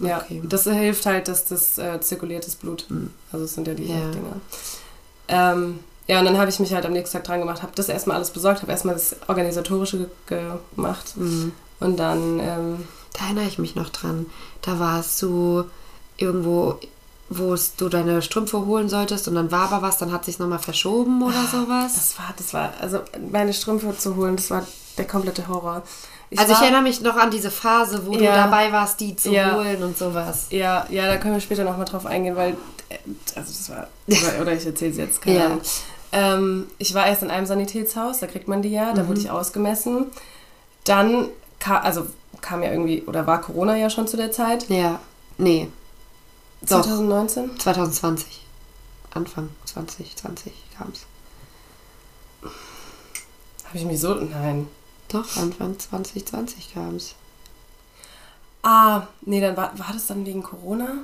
[0.00, 0.42] Ja, Okay.
[0.44, 2.86] das hilft halt, dass das äh, zirkuliertes Blut.
[3.32, 4.10] Also es sind ja die Ja.
[4.10, 4.40] Dinger.
[5.28, 7.88] Ähm, ja, und dann habe ich mich halt am nächsten Tag dran gemacht, habe das
[7.88, 10.40] erstmal alles besorgt, habe erstmal das Organisatorische ge
[10.76, 11.16] gemacht.
[11.16, 11.52] Mhm.
[11.80, 12.84] Und dann, ähm,
[13.18, 14.26] Da erinnere ich mich noch dran.
[14.62, 15.64] Da warst du
[16.18, 16.78] irgendwo,
[17.28, 20.58] wo du deine Strümpfe holen solltest und dann war aber was, dann hat sich nochmal
[20.60, 21.94] verschoben oder sowas.
[21.94, 23.00] das war, das war, also
[23.32, 24.64] meine Strümpfe zu holen, das war
[24.96, 25.82] der komplette Horror.
[26.36, 28.34] also ich war- erinnere mich noch an diese Phase, wo du Ja.
[28.44, 29.54] dabei warst, die zu Ja.
[29.56, 30.46] holen und sowas.
[30.50, 32.56] Ja, ja, da können wir später nochmal drauf eingehen, weil,
[32.88, 32.98] äh,
[33.34, 35.46] also das war, oder- oder ich erzähle es jetzt, keine Ja.
[35.46, 35.60] Ahnung.
[36.12, 39.08] Ähm, ich war erst in einem Sanitätshaus, da kriegt man die ja, da Mhm.
[39.08, 40.06] wurde ich ausgemessen.
[40.84, 42.06] Dann, kam, also
[42.40, 45.00] kam ja irgendwie, oder war Corona ja schon zu der Zeit, Ja,
[45.38, 45.68] nee,
[46.68, 46.82] Doch.
[46.82, 47.58] 2019?
[47.58, 48.46] 2020.
[49.10, 51.06] Anfang 2020 kam es.
[53.64, 54.68] Habe ich mich so, nein.
[55.08, 57.14] Doch, Anfang 2020 kam es.
[58.62, 60.98] Ah, nee, dann war, war das dann wegen Corona?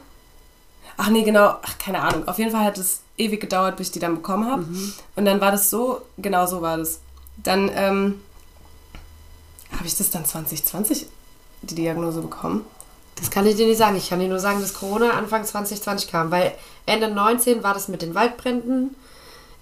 [0.97, 2.27] Ach nee, genau, ach keine Ahnung.
[2.29, 4.65] Auf jeden Fall hat es ewig gedauert, bis ich die dann bekommen habe.
[5.17, 7.01] Und dann war das so, genau so war das.
[7.37, 8.21] Dann ähm,
[9.73, 11.07] habe ich das dann 2020
[11.63, 12.65] die Diagnose bekommen.
[13.17, 13.97] Das kann ich dir nicht sagen.
[13.97, 16.31] Ich kann dir nur sagen, dass Corona Anfang 2020 kam.
[16.31, 16.53] Weil
[16.87, 18.95] Ende 19 war das mit den Waldbränden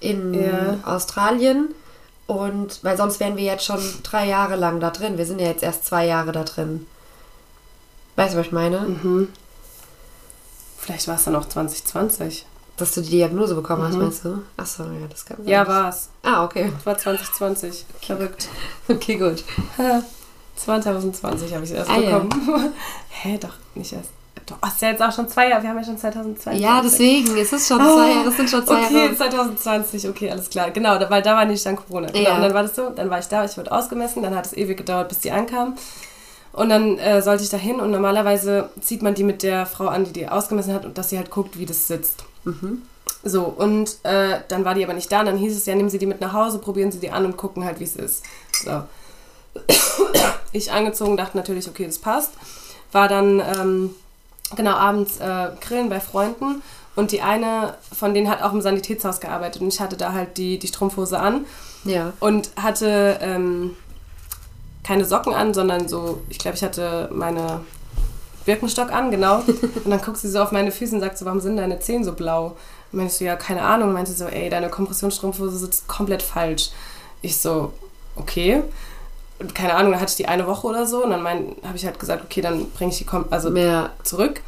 [0.01, 0.79] in Ja.
[0.85, 1.75] Australien.
[2.27, 5.19] Und weil sonst wären wir jetzt schon drei Jahre lang da drin.
[5.19, 6.87] Wir sind ja jetzt erst zwei Jahre da drin.
[8.17, 8.81] Weißt du, was ich meine?
[8.81, 9.29] Mhm.
[10.79, 12.47] Vielleicht war es dann auch 2020.
[12.77, 14.43] Dass du die Diagnose bekommen hast, meinst du?
[14.57, 15.47] Achso, ja, das kann sein.
[15.49, 16.09] Ja, war es.
[16.23, 16.73] Ah, okay.
[16.85, 17.85] War 2020.
[18.01, 18.49] Verrückt.
[18.89, 19.45] Okay, gut.
[20.65, 22.19] 2020 habe ich es erst Ah, ja.
[22.19, 22.73] bekommen.
[23.11, 24.11] Hä, doch, nicht erst.
[24.47, 25.63] Doch, ist ja jetzt auch schon zwei Jahre.
[25.63, 26.61] Wir haben ja schon 2022.
[26.63, 27.37] Ja, deswegen.
[27.37, 28.29] Es ist schon zwei Jahre.
[28.29, 29.17] Es sind schon zwei Okay, Jahre.
[29.17, 30.71] 2020, okay, alles klar.
[30.71, 32.09] Genau, weil da war nicht dann Corona.
[32.09, 32.37] Genau, Ja.
[32.37, 34.53] und dann war das so, dann war ich da, ich wurde ausgemessen, dann hat es
[34.57, 35.77] ewig gedauert, bis die ankam.
[36.53, 39.87] Und dann äh, sollte ich da hin und normalerweise zieht man die mit der Frau
[39.87, 42.25] an, die die ausgemessen hat und dass sie halt guckt, wie das sitzt.
[43.23, 45.91] So, und äh, dann war die aber nicht da und dann hieß es ja, nehmen
[45.91, 48.25] Sie die mit nach Hause, probieren Sie die an und gucken halt, wie es ist.
[48.65, 48.83] So.
[50.53, 52.33] Ich angezogen, dachte natürlich, okay, das passt.
[52.93, 53.95] War dann, ähm,
[54.57, 56.63] genau, abends äh, grillen bei Freunden
[56.97, 60.37] und die eine von denen hat auch im Sanitätshaus gearbeitet und ich hatte da halt
[60.39, 61.47] die, die Strumpfhose an
[61.85, 62.13] Ja.
[62.19, 63.77] und hatte ähm,
[64.83, 67.61] keine Socken an, sondern so, ich glaube, ich hatte meine
[68.45, 69.37] Birkenstock an, genau.
[69.85, 72.05] Und dann guckt sie so auf meine Füße und sagt so, warum sind deine Zehen
[72.05, 72.57] so blau?
[72.91, 73.89] Und meinte ich so, ja, keine Ahnung.
[73.89, 76.71] Und meinte sie so, ey, deine Kompressionsstrumpfhose sitzt komplett falsch.
[77.21, 77.73] Ich so,
[78.17, 78.63] okay.
[79.41, 81.85] Und keine Ahnung, dann hatte ich die eine Woche oder so und dann habe ich
[81.87, 83.91] halt gesagt, okay, dann bringe ich die Kom also Mehr.
[84.05, 84.43] zurück.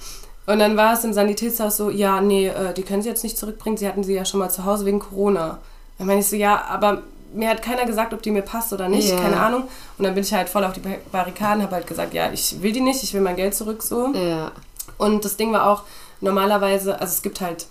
[0.46, 3.38] Und dann war es im Sanitätshaus so, ja, nee, äh, die können sie jetzt nicht
[3.38, 5.58] zurückbringen, sie hatten sie ja schon mal zu Hause wegen Corona.
[5.98, 7.02] Dann meine ich so, ja, aber
[7.32, 9.16] mir hat keiner gesagt, ob die mir passt oder nicht, Ja.
[9.18, 9.62] keine Ahnung.
[9.96, 12.60] Und dann bin ich halt voll auf die Bar- Barrikaden, habe halt gesagt, ja, ich
[12.60, 14.12] will die nicht, ich will mein Geld zurück so.
[14.14, 14.52] Ja.
[14.98, 15.84] Und das Ding war auch,
[16.20, 17.66] normalerweise, also es gibt halt,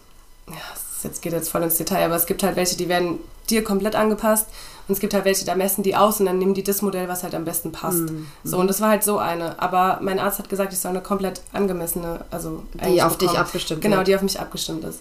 [0.48, 0.56] ja,
[1.04, 3.96] jetzt geht jetzt voll ins Detail, aber es gibt halt welche, die werden dir komplett
[3.96, 4.48] angepasst
[4.88, 7.08] und es gibt halt welche, da messen die aus und dann nehmen die das Modell,
[7.08, 8.04] was halt am besten passt.
[8.44, 9.60] So, und das war halt so eine.
[9.62, 13.46] Aber mein Arzt hat gesagt, ich soll eine komplett angemessene, also Die auf dich bekommen.
[13.46, 14.08] abgestimmt Genau, wird.
[14.08, 15.00] die auf mich abgestimmt ist.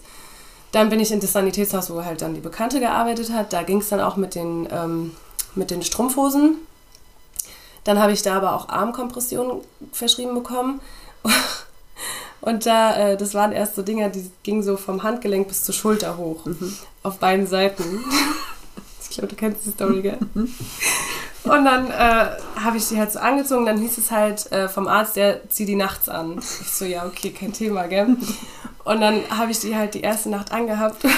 [0.71, 3.51] Dann bin ich in das Sanitätshaus, wo halt dann die Bekannte gearbeitet hat.
[3.51, 5.11] Da ging es dann auch mit den, ähm,
[5.55, 6.55] mit den Strumpfhosen.
[7.83, 9.57] Dann habe ich da aber auch Armkompressionen
[9.91, 10.79] verschrieben bekommen.
[12.41, 15.75] Und da, äh, das waren erst so Dinger, die gingen so vom Handgelenk bis zur
[15.75, 16.45] Schulter hoch.
[17.03, 17.83] Auf beiden Seiten.
[19.11, 20.17] Ich glaube, du kennst die Story, gell?
[20.35, 23.65] Und dann äh, habe ich die halt so angezogen.
[23.65, 26.39] Dann hieß es halt äh, vom Arzt, der zieht die nachts an.
[26.39, 28.15] Ich so, ja, okay, kein Thema, gell?
[28.85, 31.03] Und dann habe ich die halt die erste Nacht angehabt.
[31.03, 31.13] Das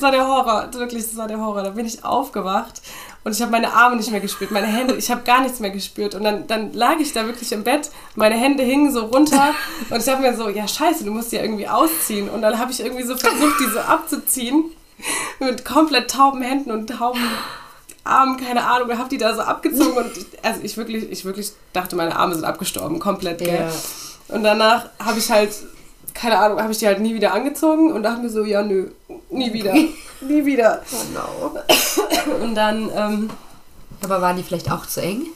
[0.00, 1.64] war der Horror, wirklich, das war der Horror.
[1.64, 2.80] Da bin ich aufgewacht
[3.24, 5.70] und ich habe meine Arme nicht mehr gespürt, meine Hände, ich habe gar nichts mehr
[5.70, 6.14] gespürt.
[6.14, 9.52] Und dann, dann lag ich da wirklich im Bett, meine Hände hingen so runter
[9.90, 12.28] und ich habe mir so, ja scheiße, du musst die ja irgendwie ausziehen.
[12.28, 14.70] Und dann habe ich irgendwie so versucht, die so abzuziehen
[15.40, 17.20] mit komplett tauben Händen und tauben
[18.04, 21.24] Armen, keine Ahnung, und habe die da so abgezogen und ich, also ich wirklich, ich
[21.24, 23.68] wirklich dachte, meine Arme sind abgestorben, komplett, gell.
[23.68, 24.34] Ja.
[24.34, 25.50] Und danach habe ich halt,
[26.14, 28.88] keine Ahnung, habe ich die halt nie wieder angezogen und dachte mir so, ja nö,
[29.30, 29.74] nie wieder,
[30.20, 30.82] nie wieder.
[30.92, 31.60] Oh no.
[32.42, 33.30] Und dann, ähm,
[34.02, 35.26] Aber waren die vielleicht auch zu eng?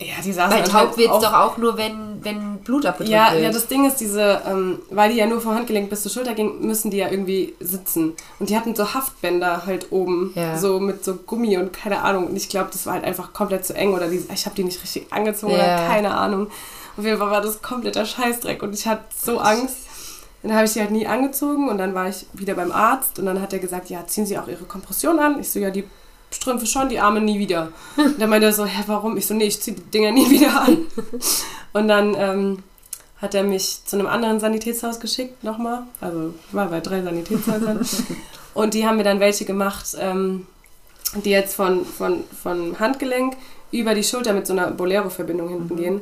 [0.00, 3.10] Ja, die saßen dann taub halt wird's auch- doch auch nur, wenn, wenn Blut abgedrückt
[3.12, 3.42] Ja, wird.
[3.42, 6.34] ja, das Ding ist, diese, ähm, weil die ja nur vom Handgelenk bis zur Schulter
[6.34, 8.14] ging, müssen die ja irgendwie sitzen.
[8.38, 10.56] Und die hatten so Haftbänder halt oben, Ja.
[10.56, 12.28] so mit so Gummi und keine Ahnung.
[12.28, 14.64] Und ich glaube, das war halt einfach komplett zu eng oder die, ich habe die
[14.64, 15.58] nicht richtig angezogen Ja.
[15.58, 16.48] oder keine Ahnung.
[16.96, 19.76] Auf jeden Fall war das kompletter Scheißdreck und ich hatte so Angst.
[20.44, 23.26] Dann habe ich sie halt nie angezogen und dann war ich wieder beim Arzt und
[23.26, 25.40] dann hat er gesagt, ja, ziehen Sie auch Ihre Kompression an.
[25.40, 25.82] Ich so, ja, die
[26.30, 27.72] Strümpfe schon, die Arme nie wieder.
[27.96, 29.16] Und dann meinte er so, hä, warum?
[29.16, 30.78] Ich so, nee, ich ziehe die Dinger nie wieder an.
[31.72, 32.62] Und dann ähm,
[33.20, 35.82] hat er mich zu einem anderen Sanitätshaus geschickt, nochmal.
[36.00, 37.86] Also ich war bei drei Sanitätshäusern.
[38.54, 40.46] und die haben mir dann welche gemacht, ähm,
[41.24, 43.36] die jetzt von, von, von Handgelenk
[43.72, 46.00] über die Schulter mit so einer Bolero-Verbindung hinten gehen.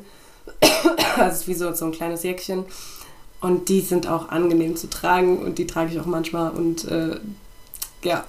[1.17, 2.65] also wie so, so ein kleines Jäckchen.
[3.41, 6.51] Und die sind auch angenehm zu tragen und die trage ich auch manchmal.
[6.51, 7.19] Und äh,
[8.03, 8.25] ja,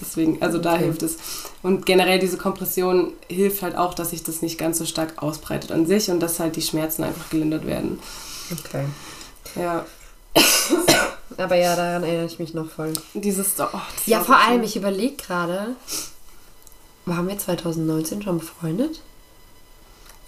[0.00, 0.84] deswegen, also da Okay.
[0.84, 1.16] hilft es.
[1.62, 5.72] Und generell diese Kompression hilft halt auch, dass sich das nicht ganz so stark ausbreitet
[5.72, 7.98] an sich und dass halt die Schmerzen einfach gelindert werden.
[8.52, 8.84] Okay.
[9.56, 9.84] Ja,
[11.36, 12.92] Aber ja, daran erinnere ich mich noch voll.
[13.14, 13.54] dieses.
[13.58, 13.66] Oh,
[14.06, 15.68] Ja, vor allem, ich überlege gerade,
[17.06, 19.00] waren wir 2019 schon befreundet?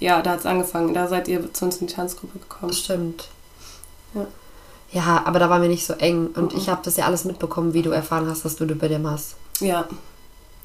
[0.01, 0.95] Ja, da hat es angefangen.
[0.95, 2.73] Da seid ihr zu uns in die Tanzgruppe gekommen.
[2.73, 3.29] Stimmt.
[4.15, 4.27] Ja.
[4.91, 6.29] Ja, aber da waren wir nicht so eng.
[6.35, 6.59] Und Mhm.
[6.59, 9.37] ich habe das ja alles mitbekommen, wie du erfahren hast, dass du Lipödem hast.
[9.61, 9.88] Ja,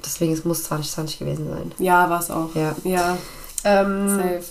[0.04, 1.72] Deswegen, es muss 2020 gewesen sein.
[1.78, 2.54] ja, war es auch.
[2.54, 2.74] Ja.
[2.84, 3.18] Ja,
[3.64, 4.44] Ähm, safe.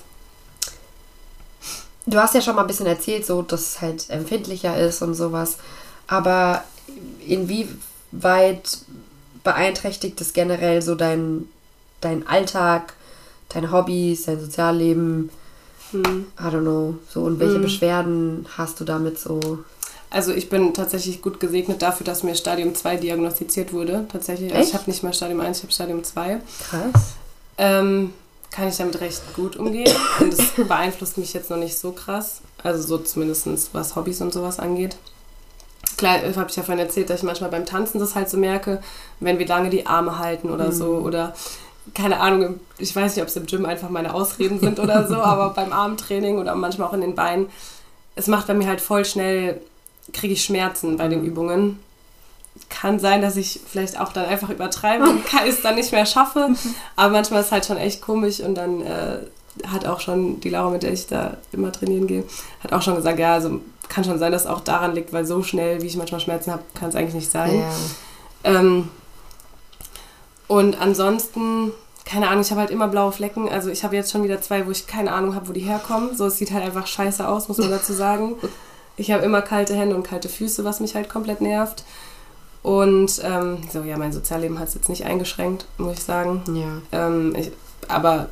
[2.05, 5.13] du hast ja schon mal ein bisschen erzählt, so, dass es halt empfindlicher ist und
[5.13, 5.57] sowas.
[6.07, 6.63] Aber
[7.25, 8.79] inwieweit
[9.43, 11.47] beeinträchtigt es generell so dein,
[12.01, 12.93] dein Alltag,
[13.49, 15.29] deine Hobbys, dein Sozialleben?
[15.91, 16.25] Hm.
[16.37, 16.95] I don't know.
[17.09, 17.61] So, und welche Mhm.
[17.63, 19.59] Beschwerden hast du damit so?
[20.09, 24.05] Also ich bin tatsächlich gut gesegnet dafür, dass mir Stadium 2 diagnostiziert wurde.
[24.11, 24.53] Tatsächlich.
[24.53, 26.39] Also ich habe nicht mal Stadium 1, ich habe Stadium 2.
[26.69, 27.15] Krass.
[27.57, 28.13] Ähm,
[28.51, 29.93] kann ich damit recht gut umgehen.
[30.19, 32.41] Und es beeinflusst mich jetzt noch nicht so krass.
[32.63, 34.97] Also so zumindest was Hobbys und sowas angeht.
[35.97, 38.81] Klar, habe ich ja vorhin erzählt, dass ich manchmal beim Tanzen das halt so merke,
[39.19, 40.97] wenn wir lange die Arme halten oder so.
[40.97, 41.33] Oder
[41.93, 45.15] keine Ahnung, ich weiß nicht, ob es im Gym einfach meine Ausreden sind oder so,
[45.21, 47.47] aber beim Armtraining oder manchmal auch in den Beinen,
[48.15, 49.61] es macht bei mir halt voll schnell,
[50.13, 51.79] kriege ich Schmerzen bei den Übungen.
[52.69, 56.49] Kann sein, dass ich vielleicht auch dann einfach übertreibe und es dann nicht mehr schaffe.
[56.95, 59.19] Aber manchmal ist es halt schon echt komisch und dann, äh,
[59.65, 62.23] hat auch schon, die Laura, mit der ich da immer trainieren gehe,
[62.63, 65.25] hat auch schon gesagt, ja, also kann schon sein, dass es auch daran liegt, weil
[65.25, 67.59] so schnell, wie ich manchmal Schmerzen habe, kann es eigentlich nicht sein.
[67.59, 68.59] Ja.
[68.59, 68.89] Ähm,
[70.47, 71.71] und ansonsten,
[72.05, 73.49] keine Ahnung, ich habe halt immer blaue Flecken.
[73.49, 76.15] Also ich habe jetzt schon wieder zwei, wo ich keine Ahnung habe, wo die herkommen.
[76.15, 78.35] So, es sieht halt einfach scheiße aus, muss man dazu sagen.
[78.97, 81.83] Ich habe immer kalte Hände und kalte Füße, was mich halt komplett nervt.
[82.63, 86.41] Und ähm, so, ja, mein Sozialleben hat es jetzt nicht eingeschränkt, muss ich sagen.
[86.91, 87.07] Ja.
[87.07, 87.51] Ähm, ich,
[87.87, 88.29] aber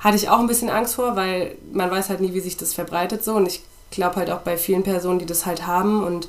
[0.00, 2.74] hatte ich auch ein bisschen Angst vor, weil man weiß halt nie, wie sich das
[2.74, 3.34] verbreitet so.
[3.34, 6.28] Und ich glaube halt auch bei vielen Personen, die das halt haben und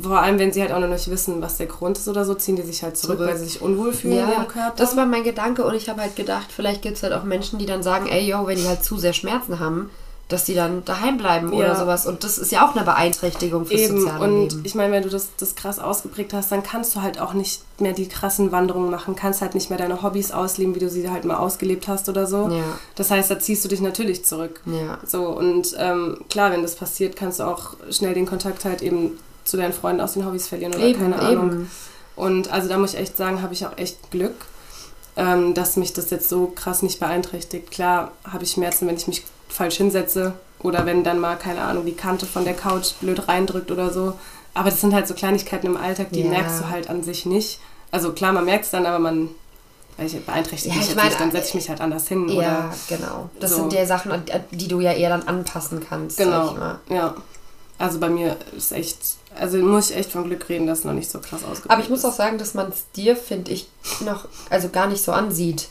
[0.00, 2.34] vor allem, wenn sie halt auch noch nicht wissen, was der Grund ist oder so,
[2.34, 3.30] ziehen die sich halt zurück, Zurück.
[3.30, 4.74] weil sie sich unwohl fühlen in Ja, ihrem Körper.
[4.76, 7.58] das war mein Gedanke und ich habe halt gedacht, vielleicht gibt es halt auch Menschen,
[7.58, 9.90] die dann sagen, ey, yo, wenn die halt zu sehr Schmerzen haben,
[10.28, 11.74] dass die dann daheim bleiben oder Ja.
[11.78, 12.06] sowas.
[12.06, 14.62] Und das ist ja auch eine Beeinträchtigung fürs Eben, soziale und Leben.
[14.64, 17.62] ich meine, wenn du das, das krass ausgeprägt hast, dann kannst du halt auch nicht
[17.78, 21.10] mehr die krassen Wanderungen machen, kannst halt nicht mehr deine Hobbys ausleben, wie du sie
[21.10, 22.48] halt mal ausgelebt hast oder so.
[22.48, 22.62] Ja.
[22.94, 24.62] Das heißt, da ziehst du dich natürlich zurück.
[24.64, 24.98] Ja.
[25.06, 29.18] So, und ähm, klar, wenn das passiert, kannst du auch schnell den Kontakt halt eben
[29.44, 31.46] zu deinen Freunden aus den Hobbys verlieren oder Eben, keine Ahnung.
[31.52, 31.70] eben.
[32.16, 34.34] Und also da muss ich echt sagen, habe ich auch echt Glück,
[35.16, 37.70] ähm, dass mich das jetzt so krass nicht beeinträchtigt.
[37.70, 39.22] Klar habe ich Schmerzen, wenn ich mich
[39.54, 43.70] falsch hinsetze oder wenn dann mal, keine Ahnung, die Kante von der Couch blöd reindrückt
[43.70, 44.14] oder so.
[44.52, 46.28] Aber das sind halt so Kleinigkeiten im Alltag, die Ja.
[46.30, 47.60] merkst du halt an sich nicht.
[47.90, 49.28] Also klar, man merkt es dann, aber man
[49.96, 52.28] weiß ich, beeinträchtigt Ja, mich ich meine, nicht, dann setze ich mich halt anders hin.
[52.28, 53.30] Ja, Oder, genau.
[53.38, 53.56] Das so.
[53.58, 56.16] sind ja Sachen, an die du ja eher dann anpassen kannst.
[56.16, 56.80] Sag genau, ich mal.
[56.88, 57.14] ja.
[57.78, 58.98] Also bei mir ist echt,
[59.38, 61.82] also muss ich echt von Glück reden, dass es noch nicht so krass ausgeprägt Aber
[61.82, 63.68] ich muss auch sagen, dass man es dir, finde ich,
[64.00, 65.68] noch, also gar nicht so ansieht.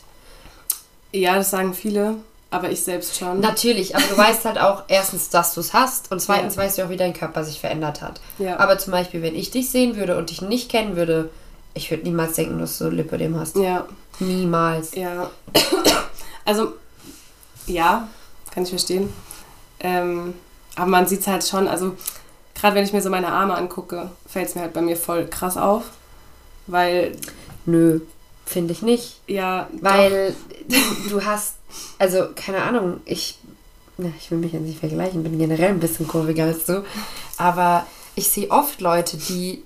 [1.12, 2.16] Ja, das sagen viele,
[2.54, 3.40] aber ich selbst schon.
[3.40, 6.62] Natürlich, aber du weißt halt auch erstens, dass du es hast und zweitens Ja.
[6.62, 8.20] weißt du auch, wie dein Körper sich verändert hat.
[8.38, 8.58] Ja.
[8.58, 11.30] Aber zum Beispiel, wenn ich dich sehen würde und dich nicht kennen würde,
[11.74, 13.56] ich würde niemals denken, dass du Lipödem hast.
[13.56, 13.86] ja,
[14.20, 14.94] Niemals.
[14.94, 15.30] ja.
[16.46, 16.74] Also,
[17.66, 18.06] ja,
[18.52, 19.12] kann ich verstehen.
[19.80, 20.34] Ähm,
[20.76, 21.96] aber man sieht es halt schon, also
[22.54, 25.26] gerade wenn ich mir so meine Arme angucke, fällt es mir halt bei mir voll
[25.26, 25.84] krass auf.
[26.66, 27.16] Weil,
[27.66, 28.00] Nö,
[28.46, 29.20] finde ich nicht.
[29.26, 30.34] ja, Weil
[30.68, 30.76] du,
[31.10, 31.54] du hast,
[31.98, 33.38] also keine Ahnung, ich,
[33.96, 36.84] na, ich will mich ja nicht vergleichen, bin generell ein bisschen kurviger als du,
[37.38, 39.62] aber ich sehe oft Leute, die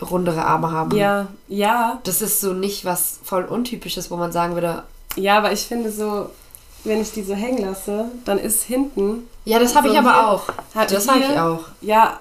[0.00, 0.90] rundere Arme haben.
[0.90, 4.82] doch, ja, ja, Das ist so nicht was voll untypisches, wo man sagen würde,
[5.16, 6.28] ja, aber ich finde so,
[6.84, 9.26] wenn ich die so hängen lasse, dann ist hinten.
[9.46, 10.44] ja, das habe So ich aber auch.
[10.74, 11.64] Das habe ich auch.
[11.80, 12.20] Ja,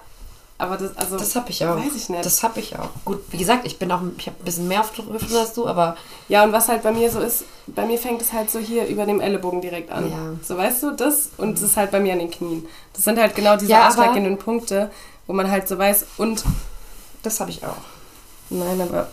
[0.58, 1.18] aber das, also.
[1.18, 1.78] Das habe ich auch.
[1.78, 2.26] Weiß ich nicht.
[2.26, 2.90] Das habe ich auch.
[3.04, 5.68] Gut, wie gesagt, ich bin auch, ich habe ein bisschen mehr auf Hüfte als du,
[5.68, 5.98] aber
[6.30, 8.86] Ja, und was halt bei mir so ist, bei mir fängt es halt so hier
[8.88, 10.10] über dem Ellenbogen direkt an.
[10.10, 10.18] Ja.
[10.42, 12.66] So, weißt du, das und das ist halt bei mir an den Knien.
[12.94, 14.90] Das sind halt genau diese Ja, ausschlaggebenden Punkte,
[15.28, 16.44] wo man halt so weiß, und
[17.24, 17.76] das habe ich auch.
[18.50, 19.10] nein, aber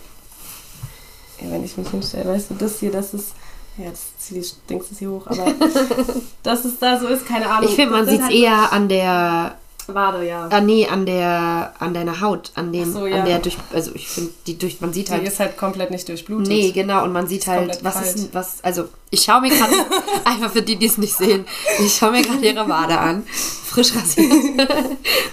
[1.41, 3.33] ja, wenn ich mich hinstelle, weißt du, das hier, das ist,
[3.77, 5.51] ja, jetzt zieh die Dings das hier hoch, aber
[6.43, 7.67] dass es da so ist, keine Ahnung.
[7.69, 10.47] Ich finde, man sieht es halt eher an der Wade, ja.
[10.49, 13.17] Ah, nee, an der, an deiner Haut, an dem, so, ja.
[13.19, 15.91] an der durch, also ich finde, die durch, man sieht Die halt, ist halt komplett
[15.91, 16.47] nicht durchblutet.
[16.47, 18.05] nee, genau, und man sieht halt, was kalt.
[18.15, 19.73] ist, was, also, ich schaue mir gerade,
[20.25, 21.45] einfach für die, die es nicht sehen,
[21.79, 24.31] ich schaue mir gerade ihre Wade an, frisch rasiert,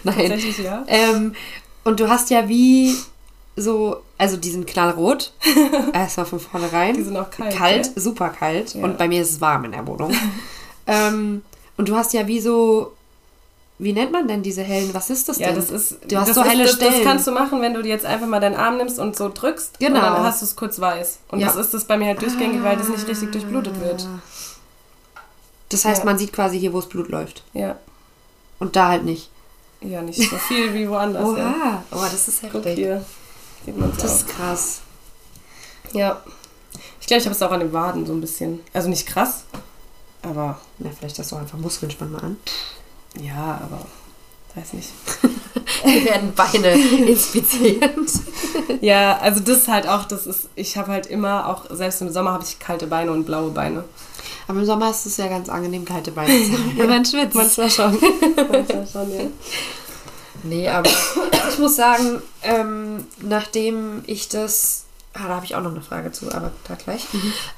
[0.05, 0.85] nein, Tatsächlich, ja.
[0.89, 1.35] ähm,
[1.85, 2.95] und du hast ja wie
[3.57, 5.33] so, also die sind knallrot,
[5.93, 7.55] erstmal von vornherein, Die sind auch kalt.
[7.57, 8.03] kalt, gell?
[8.03, 8.85] super kalt, Ja.
[8.85, 10.13] und bei mir ist es warm in der Wohnung,
[10.87, 11.43] ähm,
[11.77, 12.93] und du hast ja wie so,
[13.83, 15.57] wie nennt man denn diese hellen, was ist das Ja, denn?
[15.57, 15.97] das ist.
[16.09, 16.93] Du hast so ist, helle das, Stellen.
[16.95, 19.29] Das kannst du machen, wenn du dir jetzt einfach mal deinen Arm nimmst und so
[19.33, 19.79] drückst.
[19.79, 19.97] Genau.
[19.97, 21.19] Und dann hast du es kurz weiß.
[21.29, 21.47] Und Ja.
[21.47, 24.07] das ist das bei mir halt durchgängig, weil das nicht richtig durchblutet wird.
[25.71, 26.05] Das heißt, Ja.
[26.05, 27.43] man sieht quasi hier, wo das Blut läuft.
[27.53, 27.77] Ja.
[28.59, 29.31] Und da halt nicht.
[29.81, 31.23] Ja, nicht so viel wie woanders.
[31.39, 31.49] Ja.
[31.49, 32.75] Oha, oh, das ist Guck heftig.
[32.75, 33.05] hier.
[33.65, 34.81] Sieht man's Das ist krass.
[35.93, 36.21] Ja.
[37.01, 38.61] Ich glaube, ich habe es auch an den Waden so ein bisschen.
[38.75, 39.45] Also nicht krass,
[40.23, 42.37] aber Na, vielleicht hast du auch einfach Muskeln, spann mal an.
[43.19, 43.87] Ja, aber
[44.55, 44.89] weiß nicht.
[45.85, 46.73] Wir werden Beine
[47.07, 47.91] inspiziert.
[48.81, 52.13] Ja, also das ist halt auch, das ist, ich habe halt immer, auch selbst im
[52.13, 53.85] Sommer habe ich kalte Beine und blaue Beine.
[54.47, 56.73] Aber im Sommer ist es ja ganz angenehm, kalte Beine zu haben.
[56.77, 57.35] Wenn man schwitzt.
[57.35, 57.99] Manchmal schon.
[58.37, 59.27] Manchmal schon, ja.
[60.43, 60.91] Nee, aber
[61.51, 64.85] ich muss sagen, ähm, nachdem ich das.
[65.13, 67.05] Ah, da habe ich auch noch eine Frage zu, aber da gleich.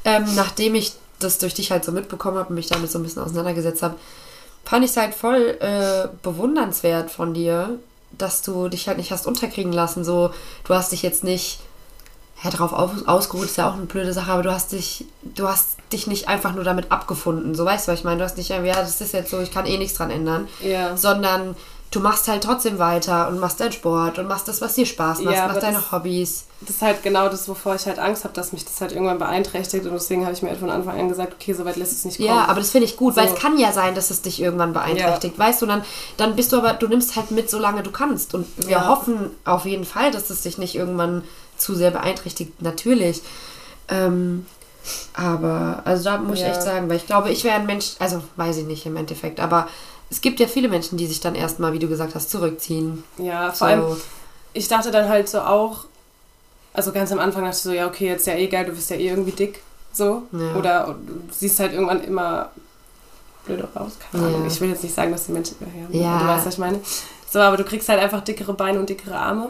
[0.05, 3.03] Ähm, nachdem ich das durch dich halt so mitbekommen habe und mich damit so ein
[3.05, 3.97] bisschen auseinandergesetzt habe,
[4.65, 7.79] fand ich es halt voll äh, bewundernswert von dir,
[8.13, 10.05] dass du dich halt nicht hast unterkriegen lassen.
[10.05, 10.31] So,
[10.65, 11.61] du hast dich jetzt nicht
[12.43, 15.49] ja, drauf aus, ausgeruht, ist ja auch eine blöde Sache, aber du hast dich, du
[15.49, 17.55] hast dich nicht einfach nur damit abgefunden.
[17.55, 18.19] So weißt du, was ich meine?
[18.19, 20.97] Du hast nicht, ja, das ist jetzt so, ich kann eh nichts dran ändern Ja.
[20.97, 21.55] sondern
[21.93, 25.21] du machst halt trotzdem weiter und machst deinen Sport und machst das, was dir Spaß
[25.21, 26.45] macht, Ja, machst deine das- Hobbys.
[26.63, 29.19] Das ist halt genau das, wovor ich halt Angst habe, dass mich das halt irgendwann
[29.19, 29.85] beeinträchtigt.
[29.85, 32.05] Und deswegen habe ich mir halt von Anfang an gesagt, okay, so weit lässt es
[32.05, 32.29] nicht kommen.
[32.29, 33.35] Ja, aber das finde ich gut, weil So.
[33.35, 35.83] es kann ja sein, dass es dich irgendwann beeinträchtigt, weißt du, dann,
[36.17, 38.35] dann bist du aber, du nimmst halt mit, solange du kannst.
[38.35, 38.89] Und wir Ja.
[38.89, 41.25] hoffen auf jeden Fall, dass es dich nicht irgendwann
[41.59, 43.23] zu sehr beeinträchtigt, natürlich.
[43.89, 44.47] Ähm,
[45.15, 46.51] aber, also da muss ich Ja.
[46.53, 49.41] echt sagen, weil ich glaube, ich wäre ein Mensch, also weiß ich nicht im Endeffekt,
[49.41, 49.69] aber
[50.13, 53.03] es gibt ja viele Menschen, die sich dann erstmal, wie du gesagt hast, zurückziehen.
[53.19, 53.65] ja, vor So.
[53.65, 53.97] allem,
[54.53, 55.87] ich dachte dann halt so auch,
[56.75, 58.73] also ganz am Anfang dachte ich so, ja, okay, jetzt ist ja eh geil, du
[58.73, 59.63] bist ja eh irgendwie dick.
[59.95, 60.23] So.
[60.33, 60.55] Ja.
[60.57, 62.51] Oder du siehst halt irgendwann immer
[63.47, 63.93] blöder raus.
[64.11, 64.29] Keine Ja.
[64.37, 64.47] Ahnung.
[64.47, 65.57] Ich will jetzt nicht sagen, dass die Menschen.
[65.91, 66.19] Ja, Ja.
[66.21, 66.81] Du weißt, was ich meine.
[67.31, 69.49] So, aber du kriegst halt einfach dickere Beine und dickere Arme.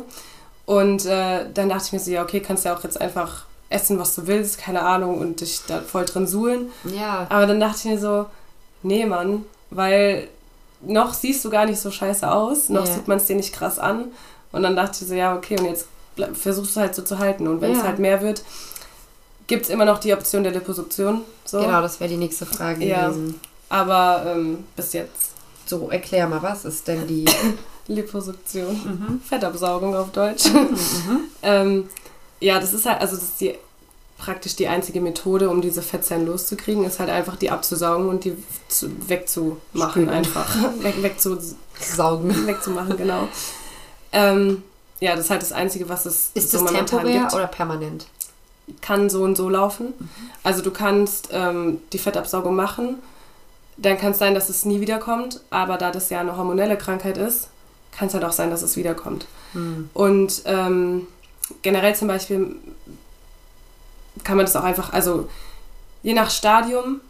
[0.66, 3.98] Und äh, dann dachte ich mir so, ja, okay, kannst ja auch jetzt einfach essen,
[3.98, 6.70] was du willst, keine Ahnung, und dich da voll drin suhlen.
[6.84, 7.26] Ja.
[7.30, 8.26] Aber dann dachte ich mir so,
[8.82, 10.28] nee, Mann, weil
[10.84, 12.94] noch siehst du gar nicht so scheiße aus, noch Ja.
[12.94, 14.06] sieht man es dir nicht krass an.
[14.52, 15.86] Und dann dachte ich so, ja, okay, und jetzt
[16.34, 17.46] versuchst du halt so zu halten.
[17.48, 17.84] Und wenn es Ja.
[17.84, 18.42] halt mehr wird,
[19.46, 21.22] gibt es immer noch die Option der Liposuktion.
[21.44, 21.60] So.
[21.60, 23.08] Genau, das wäre die nächste Frage Ja.
[23.08, 23.40] gewesen.
[23.68, 25.30] Aber ähm, bis jetzt
[25.64, 27.24] So, erklär mal, was ist denn die...
[27.88, 28.74] Liposuktion.
[28.74, 29.20] Mhm.
[29.28, 30.44] Fettabsaugung auf Deutsch.
[31.42, 31.88] ähm,
[32.40, 33.54] ja, das ist halt, also das ist die
[34.22, 38.36] praktisch die einzige Methode, um diese Fettzellen loszukriegen, ist halt einfach die abzusaugen und die
[38.68, 40.08] zu, wegzumachen Spülen.
[40.08, 40.54] einfach.
[40.78, 41.36] Weg, wegzu,
[41.80, 42.46] Saugen.
[42.46, 43.28] wegzumachen, genau.
[44.12, 44.62] Ähm,
[45.00, 47.34] ja, das ist halt das Einzige, was es Ist so das momentan temporär gibt.
[47.34, 48.06] oder permanent?
[48.80, 49.92] Kann so und so laufen.
[50.44, 52.98] Also du kannst ähm, die Fettabsaugung machen,
[53.76, 57.18] dann kann es sein, dass es nie wiederkommt, aber da das ja eine hormonelle Krankheit
[57.18, 57.48] ist,
[57.90, 59.26] kann es halt auch sein, dass es wiederkommt.
[59.52, 59.90] Hm.
[59.94, 61.08] Und ähm,
[61.62, 62.54] generell zum Beispiel
[64.24, 65.28] kann man das auch einfach, also
[66.02, 67.00] je nach Stadium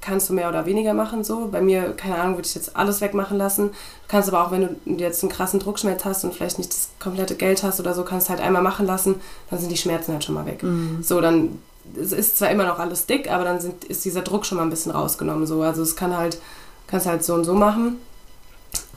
[0.00, 1.48] kannst du mehr oder weniger machen so.
[1.50, 3.70] Bei mir, keine Ahnung, würde ich jetzt alles wegmachen lassen.
[3.70, 6.90] Du kannst aber auch, wenn du jetzt einen krassen Druckschmerz hast und vielleicht nicht das
[7.00, 9.16] komplette Geld hast oder so, kannst du halt einmal machen lassen,
[9.50, 10.62] dann sind die Schmerzen halt schon mal weg.
[10.62, 11.02] Mhm.
[11.02, 11.58] So, dann
[11.96, 14.64] es ist zwar immer noch alles dick, aber dann sind, ist dieser Druck schon mal
[14.64, 15.46] ein bisschen rausgenommen.
[15.46, 15.62] So.
[15.62, 16.38] Also es kann halt,
[16.86, 17.98] kannst halt so und so machen.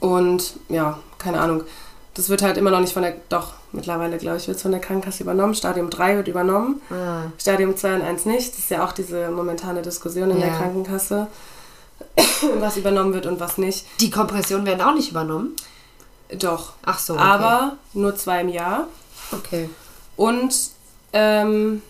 [0.00, 1.62] Und ja, keine Ahnung.
[2.14, 4.70] Das wird halt immer noch nicht von der, doch, mittlerweile glaube ich, wird es von
[4.72, 5.54] der Krankenkasse übernommen.
[5.54, 8.52] Stadium 3 wird übernommen, Ah, Stadium 2 und 1 nicht.
[8.52, 10.56] Das ist ja auch diese momentane Diskussion in der Ja.
[10.58, 11.26] Krankenkasse,
[12.60, 13.86] was übernommen wird und was nicht.
[14.00, 15.56] die Kompressionen werden auch nicht übernommen?
[16.38, 17.22] Doch, Ach so, okay.
[17.22, 18.88] aber nur zwei im Jahr.
[19.32, 19.68] Okay.
[20.16, 20.54] Und,
[21.14, 21.82] ähm,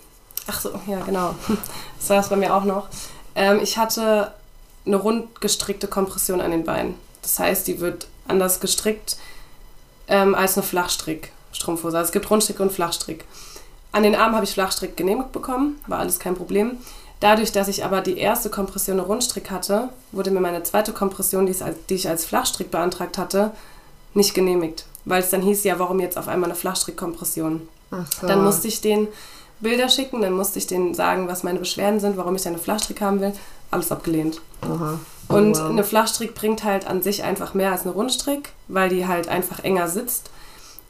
[0.46, 1.34] ach so, ja, genau.
[1.98, 2.88] Das war es bei mir auch noch.
[3.36, 4.32] Ähm, ich hatte
[4.84, 6.94] eine rund gestrickte Kompression an den Beinen.
[7.22, 9.16] Das heißt, die wird anders gestrickt
[10.08, 11.96] ähm, als eine Flachstrick-Strumpfhose.
[11.96, 13.24] Also es gibt Rundstrick und Flachstrick.
[13.92, 16.78] An den Armen habe ich Flachstrick genehmigt bekommen, war alles kein Problem.
[17.20, 21.46] Dadurch, dass ich aber die erste Kompression eine Rundstrick hatte, wurde mir meine zweite Kompression,
[21.46, 23.52] die, ich als Flachstrick beantragt hatte,
[24.14, 24.86] nicht genehmigt.
[25.04, 27.68] Weil es dann hieß, ja, warum jetzt auf einmal eine Flachstrickkompression?
[27.92, 28.26] Ach so.
[28.26, 29.08] Dann musste ich den
[29.60, 33.00] Bilder schicken, dann musste ich denen sagen, was meine Beschwerden sind, warum ich eine Flachstrick
[33.00, 33.32] haben will.
[33.70, 34.40] Alles abgelehnt.
[34.68, 34.98] Oha.
[35.32, 35.70] Oh, Und wow.
[35.70, 39.60] eine Flachstrick bringt halt an sich einfach mehr als eine Rundstrick, weil die halt einfach
[39.64, 40.30] enger sitzt.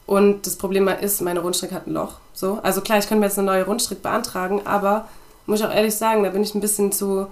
[0.07, 2.15] Und das Problem ist, meine Rundstrick hat ein Loch.
[2.35, 2.59] So.
[2.63, 5.09] Also klar, ich könnte mir jetzt eine neue Rundstrick beantragen, aber
[5.47, 7.27] muss ich auch ehrlich sagen, da bin ich ein bisschen zu,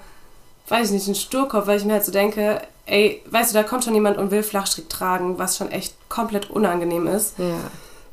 [0.68, 3.62] weiß ich nicht, ein Sturkopf, weil ich mir halt so denke, ey, weißt du, da
[3.62, 7.35] kommt schon jemand und will Flachstrick tragen, was schon echt komplett unangenehm ist.
[7.38, 7.57] Ja.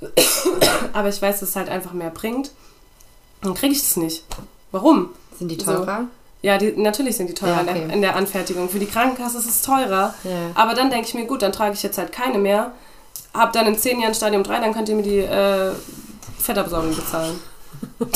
[0.94, 2.52] Aber ich weiß, dass es halt einfach mehr bringt.
[3.42, 4.24] Dann kriege ich das nicht.
[4.72, 5.10] Warum?
[5.38, 6.06] Sind die teurer?
[6.42, 7.80] Ja, die, natürlich sind die teurer Ja, in, okay.
[7.86, 8.70] der, in der Anfertigung.
[8.70, 10.14] Für die Krankenkasse ist es teurer.
[10.24, 10.32] Ja.
[10.56, 12.72] Aber dann denke ich mir, gut, dann trage ich jetzt halt keine mehr.
[13.34, 15.72] Hab dann in 10 Jahren Stadium 3, dann könnt ihr mir die äh,
[16.40, 17.40] Fettabsaugung bezahlen.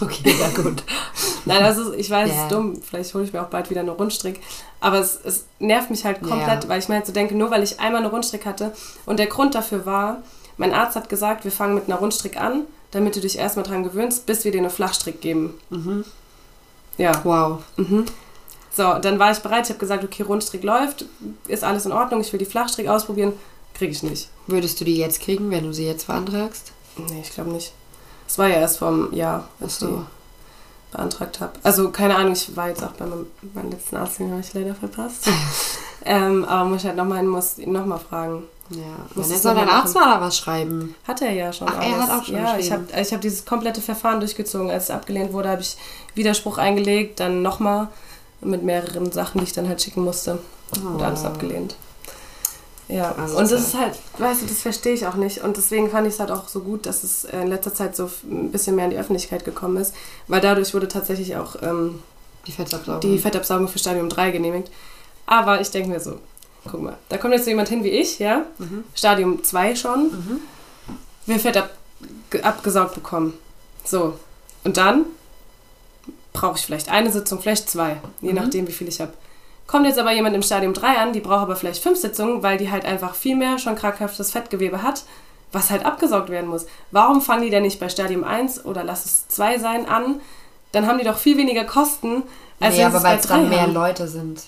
[0.00, 0.82] Okay, ja gut.
[1.44, 2.42] Nein, also ich weiß, es Ja.
[2.44, 2.80] ist dumm.
[2.82, 4.40] Vielleicht hole ich mir auch bald wieder eine Rundstrick.
[4.80, 6.68] Aber es, es nervt mich halt komplett, Ja.
[6.68, 8.72] weil ich mir halt so denke, nur weil ich einmal eine Rundstrick hatte.
[9.06, 10.22] Und der Grund dafür war,
[10.56, 13.84] mein Arzt hat gesagt, wir fangen mit einer Rundstrick an, damit du dich erstmal dran
[13.84, 15.54] gewöhnst, bis wir dir eine Flachstrick geben.
[15.70, 16.04] Mhm.
[17.02, 17.20] Ja.
[17.24, 17.62] Wow.
[17.76, 18.06] Mhm.
[18.74, 19.64] So, dann war ich bereit.
[19.64, 21.04] Ich habe gesagt, okay, Rundstrick läuft,
[21.46, 22.20] ist alles in Ordnung.
[22.20, 23.32] Ich will die Flachstrick ausprobieren.
[23.74, 24.28] Kriege ich nicht.
[24.46, 26.72] Würdest du die jetzt kriegen, wenn du sie jetzt beantragst?
[26.96, 27.72] Nee, ich glaube nicht.
[28.28, 29.86] Es war ja erst vor einem Jahr, als ich so.
[29.88, 30.02] die
[30.92, 31.52] beantragt habe.
[31.62, 34.54] Also, keine Ahnung, ich war jetzt auch bei meinem, meinem letzten Arzt, den habe ich
[34.54, 35.28] leider verpasst.
[36.04, 38.44] ähm, aber muss ich halt nochmal ihn nochmal fragen.
[38.70, 38.78] Ja.
[39.14, 40.94] Muss Dann soll dein Arzt mal da was schreiben.
[41.06, 41.68] Hat er ja schon.
[41.68, 42.06] Ach, er alles.
[42.08, 44.70] hat auch schon Ja, ich habe ich hab dieses komplette Verfahren durchgezogen.
[44.70, 45.76] Als es abgelehnt wurde, habe ich
[46.14, 47.88] Widerspruch eingelegt, dann nochmal
[48.40, 50.38] mit mehreren Sachen, die ich dann halt schicken musste.
[50.82, 51.26] Und alles Oh.
[51.26, 51.76] abgelehnt.
[52.88, 55.42] Ja, Also und das ist halt, weißt du, das verstehe ich auch nicht.
[55.42, 58.10] Und deswegen fand ich es halt auch so gut, dass es in letzter Zeit so
[58.24, 59.94] ein bisschen mehr in die Öffentlichkeit gekommen ist.
[60.28, 62.00] Weil dadurch wurde tatsächlich auch ähm,
[62.46, 63.00] Die Fettabsaugung.
[63.00, 64.70] die Fettabsaugung für Stadium 3 genehmigt.
[65.26, 66.18] Aber ich denke mir so,
[66.70, 68.44] guck mal, da kommt jetzt so jemand hin wie ich, ja,
[68.94, 70.10] Stadium 2 schon,
[71.26, 71.70] will Fett ab,
[72.30, 73.34] ge- abgesaugt bekommen.
[73.84, 74.18] So,
[74.64, 75.04] und dann
[76.32, 79.12] brauche ich vielleicht eine Sitzung, vielleicht zwei, je nachdem, wie viel ich habe.
[79.66, 82.58] Kommt jetzt aber jemand im Stadium 3 an, die braucht aber vielleicht fünf Sitzungen, weil
[82.58, 85.04] die halt einfach viel mehr schon krankhaftes Fettgewebe hat,
[85.50, 86.66] was halt abgesaugt werden muss.
[86.90, 90.20] Warum fangen die denn nicht bei Stadium 1 oder lass es 2 sein an?
[90.72, 92.22] Dann haben die doch viel weniger Kosten,
[92.60, 93.74] als nee, wenn aber weil es dann 3 mehr haben.
[93.74, 94.42] Leute sind.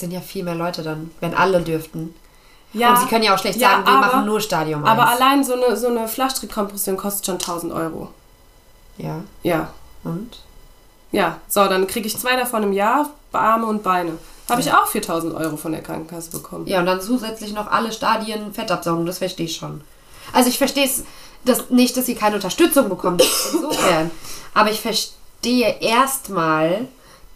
[0.00, 2.14] Sind ja viel mehr Leute dann, wenn alle dürften.
[2.72, 4.90] Ja, Und sie können ja auch schlecht ja, sagen, wir aber- machen nur Stadium 1.
[4.90, 8.08] Aber allein so eine, so eine Flachstrickkompression kostet schon 1000 Euro.
[8.96, 9.72] Ja, Ja.
[10.04, 10.38] und?
[11.12, 14.12] Ja, so, dann kriege ich zwei davon im Jahr, Arme und Beine.
[14.48, 16.66] Habe ich auch 4000 Euro von der Krankenkasse bekommen.
[16.66, 19.80] Ja, und dann zusätzlich noch alle Stadien Fettabsaugung, das verstehe ich schon.
[20.32, 21.04] Also ich verstehe es
[21.44, 23.22] das nicht, dass sie keine Unterstützung bekommt,
[23.52, 24.10] insofern.
[24.54, 26.86] Aber ich verstehe erstmal,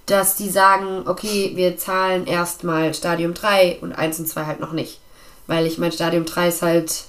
[0.07, 4.72] dass die sagen, okay, wir zahlen erstmal Stadium 3 und 1 und 2 halt noch
[4.72, 5.00] nicht.
[5.46, 7.05] Weil ich mein Stadium 3 ist halt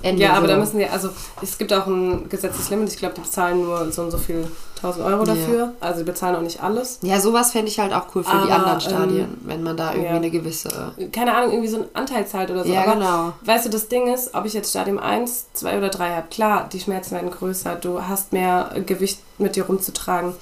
[0.00, 0.22] Ende.
[0.22, 0.52] Ja, aber so.
[0.52, 1.08] da müssen wir, also
[1.42, 2.88] es gibt auch ein gesetzliches Limit.
[2.90, 4.46] Ich glaube, die bezahlen nur so und so viel
[4.76, 5.74] 1000 Euro dafür.
[5.80, 7.00] Also die bezahlen auch nicht alles.
[7.02, 9.76] Ja, sowas fände ich halt auch cool für die Aber, anderen Stadien, ähm, wenn man
[9.76, 10.16] da irgendwie ja.
[10.16, 10.92] eine gewisse.
[11.12, 12.72] Keine Ahnung, irgendwie so ein Anteil zahlt oder so.
[12.72, 13.32] Ja, aber genau.
[13.44, 16.68] weißt du, das Ding ist, ob ich jetzt Stadium 1, 2 oder 3 habe, klar,
[16.72, 20.32] die Schmerzen werden größer, du hast mehr Gewicht mit dir rumzutragen.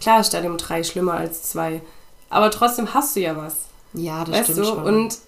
[0.00, 1.80] Klar ist Stadium 3 schlimmer als 2.
[2.30, 3.54] Aber trotzdem hast du ja was.
[3.92, 4.64] Ja, das weißt stimmt du?
[4.64, 4.84] schon.
[4.84, 5.18] Und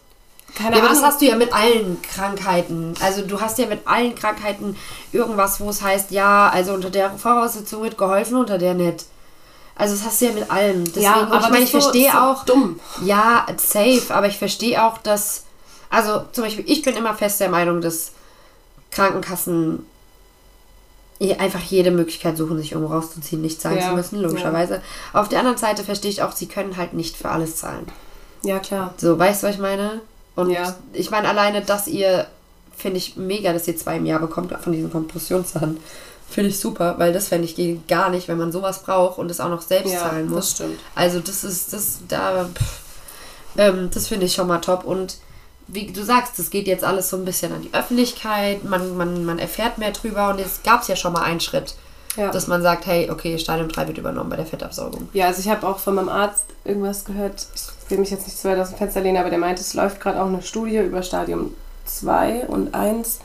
[0.57, 1.03] keine Ja, aber Ahnung.
[1.03, 2.95] das hast du ja mit allen Krankheiten.
[3.01, 4.77] Also du hast ja mit allen Krankheiten
[5.13, 9.07] irgendwas, wo es heißt, ja, also unter der Voraussetzung wird geholfen, unter der nicht.
[9.75, 10.85] Also das hast du ja mit allem.
[10.85, 12.79] Deswegen, ja, und ich meine, ich so- verstehe so auch, dumm.
[13.03, 15.45] ja, safe, aber ich verstehe auch, dass,
[15.89, 18.13] also zum Beispiel, ich bin immer fest der Meinung, dass
[18.91, 19.87] Krankenkassen
[21.39, 24.81] einfach jede Möglichkeit suchen, sich irgendwo rauszuziehen, nicht zahlen Ja, zu müssen, logischerweise.
[25.13, 27.87] Auf der anderen Seite verstehe ich auch, sie können halt nicht für alles zahlen.
[28.43, 28.95] Ja, klar.
[28.97, 30.01] So, weißt du, was ich meine?
[30.35, 30.75] Und Ja.
[30.93, 32.27] ich meine, alleine, dass ihr,
[32.77, 35.79] finde ich mega, dass ihr zwei im Jahr bekommt von diesen Kompressionssachen.
[36.29, 39.31] Finde ich super, weil das fände ich geht gar nicht, wenn man sowas braucht und
[39.31, 40.47] es auch noch selbst Ja, zahlen muss.
[40.49, 40.81] das stimmt.
[40.95, 42.81] Also das ist, das, da, pff,
[43.59, 44.85] ähm, das finde ich schon mal top.
[44.85, 45.19] Und
[45.73, 49.25] wie du sagst, das geht jetzt alles so ein bisschen an die Öffentlichkeit, man, man,
[49.25, 51.75] man erfährt mehr drüber und jetzt gab es ja schon mal einen Schritt,
[52.17, 52.31] Ja.
[52.31, 55.09] dass man sagt, hey, okay, Stadium 3 wird übernommen bei der Fettabsaugung.
[55.15, 58.39] Ja, also ich habe auch von meinem Arzt irgendwas gehört, ich will mich jetzt nicht
[58.39, 60.77] zu weit aus dem Fenster lehnen, aber der meinte, es läuft gerade auch eine Studie
[60.79, 61.55] über Stadium
[61.87, 63.21] 2 und 1,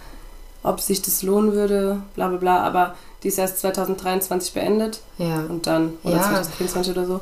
[0.64, 5.42] ob sich das lohnen würde, bla bla bla, aber die ist erst 2023 beendet Ja.
[5.50, 6.24] und dann, oder Ja.
[6.24, 7.20] 2024 oder so.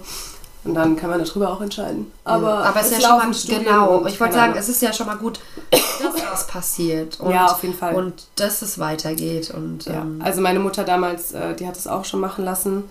[0.65, 2.11] Und dann kann man darüber auch entscheiden.
[2.23, 4.91] Aber, aber es ist ja schon mal, Studien genau, ich wollte sagen, es ist ja
[4.91, 5.39] schon mal gut,
[5.71, 7.19] dass was passiert.
[7.19, 7.93] Und, Ja, auf jeden Fall.
[7.95, 11.85] Und dass es weitergeht und Ja, ähm, also meine Mutter damals, äh, die hat es
[11.87, 12.83] auch schon machen lassen.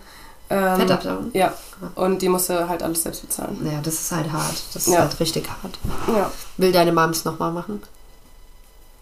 [0.50, 1.30] Ähm, Fettabsaugung?
[1.32, 1.52] Ja,
[1.96, 3.58] und die musste halt alles selbst bezahlen.
[3.64, 4.62] Ja, das ist halt hart.
[4.72, 5.00] Das ist Ja.
[5.00, 5.78] halt richtig hart.
[6.16, 6.30] Ja.
[6.58, 7.82] Will deine Moms nochmal machen?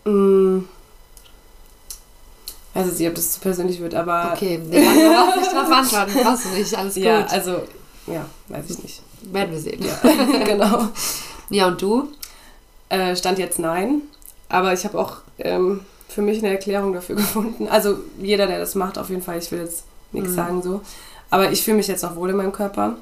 [0.05, 0.61] Mm.
[2.75, 6.13] Weiß jetzt nicht, ob das zu persönlich wird, aber Okay, nee, darfst nicht drauf antworten.
[6.25, 7.03] Brauchst du nicht, alles gut.
[7.03, 7.61] ja, also,
[8.07, 9.03] ja, weiß ich nicht.
[9.23, 9.83] Werden wir sehen.
[9.85, 11.69] Ja, Ja, genau.
[11.69, 12.09] und du?
[12.89, 14.03] Äh, stand jetzt nein,
[14.49, 17.69] aber ich habe auch ähm, für mich eine Erklärung dafür gefunden.
[17.69, 20.35] Also jeder, der das macht, auf jeden Fall, ich will jetzt nichts Mhm.
[20.35, 20.81] sagen so.
[21.31, 22.97] Aber ich fühle mich jetzt noch wohl in meinem Körper.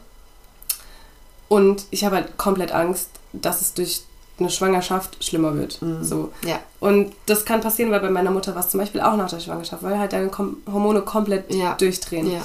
[1.49, 4.03] Und ich habe halt komplett Angst, dass es durch
[4.39, 5.83] eine Schwangerschaft schlimmer wird.
[5.83, 6.05] Mhm.
[6.05, 6.33] So.
[6.47, 6.61] Ja.
[6.79, 9.41] Und das kann passieren, weil bei meiner Mutter war es zum Beispiel auch nach der
[9.41, 11.75] Schwangerschaft, weil halt deine Kom Hormone komplett Ja.
[11.75, 12.31] durchdrehen.
[12.31, 12.41] Ja.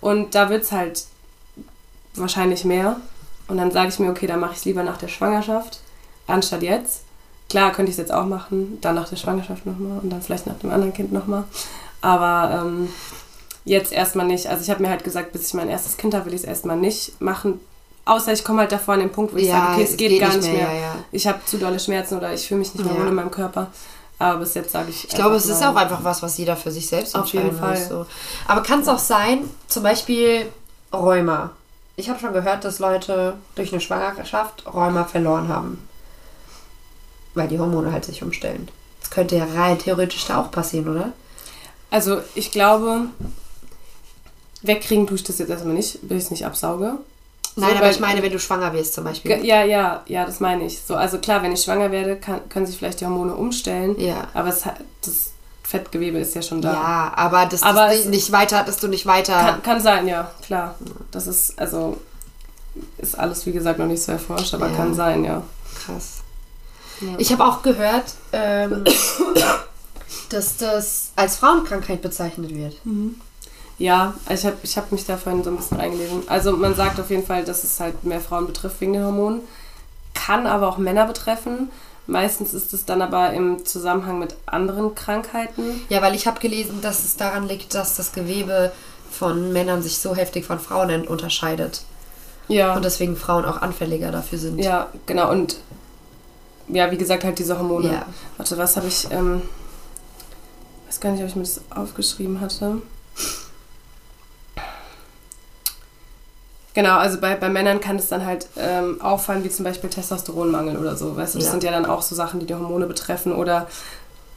[0.00, 1.04] Und da wird es halt
[2.18, 2.96] wahrscheinlich mehr.
[3.48, 5.80] Und dann sage ich mir, okay, dann mache ich es lieber nach der Schwangerschaft,
[6.26, 7.02] anstatt jetzt.
[7.48, 10.46] Klar, könnte ich es jetzt auch machen, dann nach der Schwangerschaft nochmal und dann vielleicht
[10.48, 11.44] nach dem anderen Kind nochmal.
[12.00, 12.88] Aber ähm,
[13.64, 14.48] jetzt erstmal nicht.
[14.48, 16.46] Also ich habe mir halt gesagt, bis ich mein erstes Kind habe, will ich es
[16.46, 17.60] erstmal nicht machen.
[18.04, 20.10] Außer ich komme halt davor an den Punkt, wo ich Ja, sage, okay, es geht,
[20.10, 20.74] geht gar nicht mehr, mehr.
[20.74, 20.94] ja, ja.
[21.12, 23.68] Ich habe zu dolle Schmerzen oder ich fühle mich nicht mehr wohl in meinem Körper.
[24.18, 25.04] Aber bis jetzt sage ich.
[25.04, 27.70] Ich glaube, es ist auch einfach was, was jeder für sich selbst Auf jeden entscheiden
[27.70, 27.88] muss.
[27.88, 28.04] Fall.
[28.04, 28.06] So.
[28.48, 30.46] Aber kann es auch sein, zum Beispiel
[30.92, 31.50] Rheuma.
[31.96, 35.88] Ich habe schon gehört, dass Leute durch eine Schwangerschaft Rheuma verloren haben.
[37.34, 38.68] Weil die Hormone halt sich umstellen.
[39.00, 41.12] Das könnte ja rein theoretisch da auch passieren, oder?
[41.90, 43.02] Also ich glaube,
[44.62, 46.98] wegkriegen tue ich das jetzt erstmal nicht, bis ich es nicht absauge.
[47.58, 49.42] Nein, So, aber weil- ich meine, wenn du schwanger wirst zum Beispiel.
[49.44, 50.80] Ja, ja, ja, das meine ich.
[50.82, 53.98] So, also klar, wenn ich schwanger werde, kann, können sich vielleicht die Hormone umstellen.
[53.98, 54.28] Ja.
[54.34, 55.30] Aber es, hat- das
[55.66, 56.72] Fettgewebe ist ja schon da.
[56.72, 59.34] Ja, aber das Aber es- nicht weiter, dass du nicht weiter.
[59.34, 60.74] Kann, kann sein, ja, klar.
[61.10, 61.96] Das ist, also,
[62.98, 64.76] ist alles, wie gesagt, noch nicht so erforscht, aber Ja.
[64.76, 65.42] kann sein, ja.
[65.84, 66.18] Krass.
[67.00, 67.08] Ja.
[67.18, 68.84] Ich habe auch gehört, ähm,
[70.30, 72.76] dass das als Frauenkrankheit bezeichnet wird.
[73.78, 76.22] Ja, ich habe ich hab mich da vorhin so ein bisschen reingelesen.
[76.28, 79.40] Also man sagt auf jeden Fall, dass es halt mehr Frauen betrifft wegen den Hormonen.
[80.14, 81.70] kann aber auch Männer betreffen.
[82.06, 85.82] Meistens ist es dann aber im Zusammenhang mit anderen Krankheiten.
[85.88, 88.72] Ja, weil ich habe gelesen, dass es daran liegt, dass das Gewebe
[89.10, 91.82] von Männern sich so heftig von Frauen unterscheidet.
[92.48, 92.74] Ja.
[92.74, 94.58] Und deswegen Frauen auch anfälliger dafür sind.
[94.58, 95.30] Ja, genau.
[95.30, 95.56] Und
[96.68, 97.92] ja, wie gesagt, halt diese Hormone.
[97.92, 98.06] Ja.
[98.36, 99.10] Warte, was habe ich.
[99.10, 99.42] Ähm,
[100.86, 102.82] weiß gar nicht, ob ich mir das aufgeschrieben hatte.
[106.76, 110.76] Genau, also bei, bei Männern kann es dann halt ähm, auffallen, wie zum Beispiel Testosteronmangel
[110.76, 111.16] oder so.
[111.16, 111.50] Weißt du, das Ja.
[111.52, 113.66] sind ja dann auch so Sachen, die die Hormone betreffen oder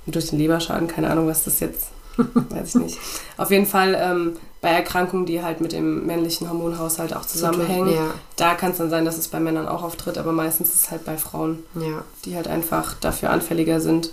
[0.07, 1.87] durch den Leberschaden, keine Ahnung, was das jetzt,
[2.17, 2.97] weiß ich nicht.
[3.35, 8.13] Auf jeden Fall ähm, bei Erkrankungen, die halt mit dem männlichen Hormonhaushalt auch zusammenhängen, Ja,
[8.37, 10.91] da kann es dann sein, dass es bei Männern auch auftritt, aber meistens ist es
[10.91, 12.03] halt bei Frauen, ja.
[12.23, 14.11] die halt einfach dafür anfälliger sind,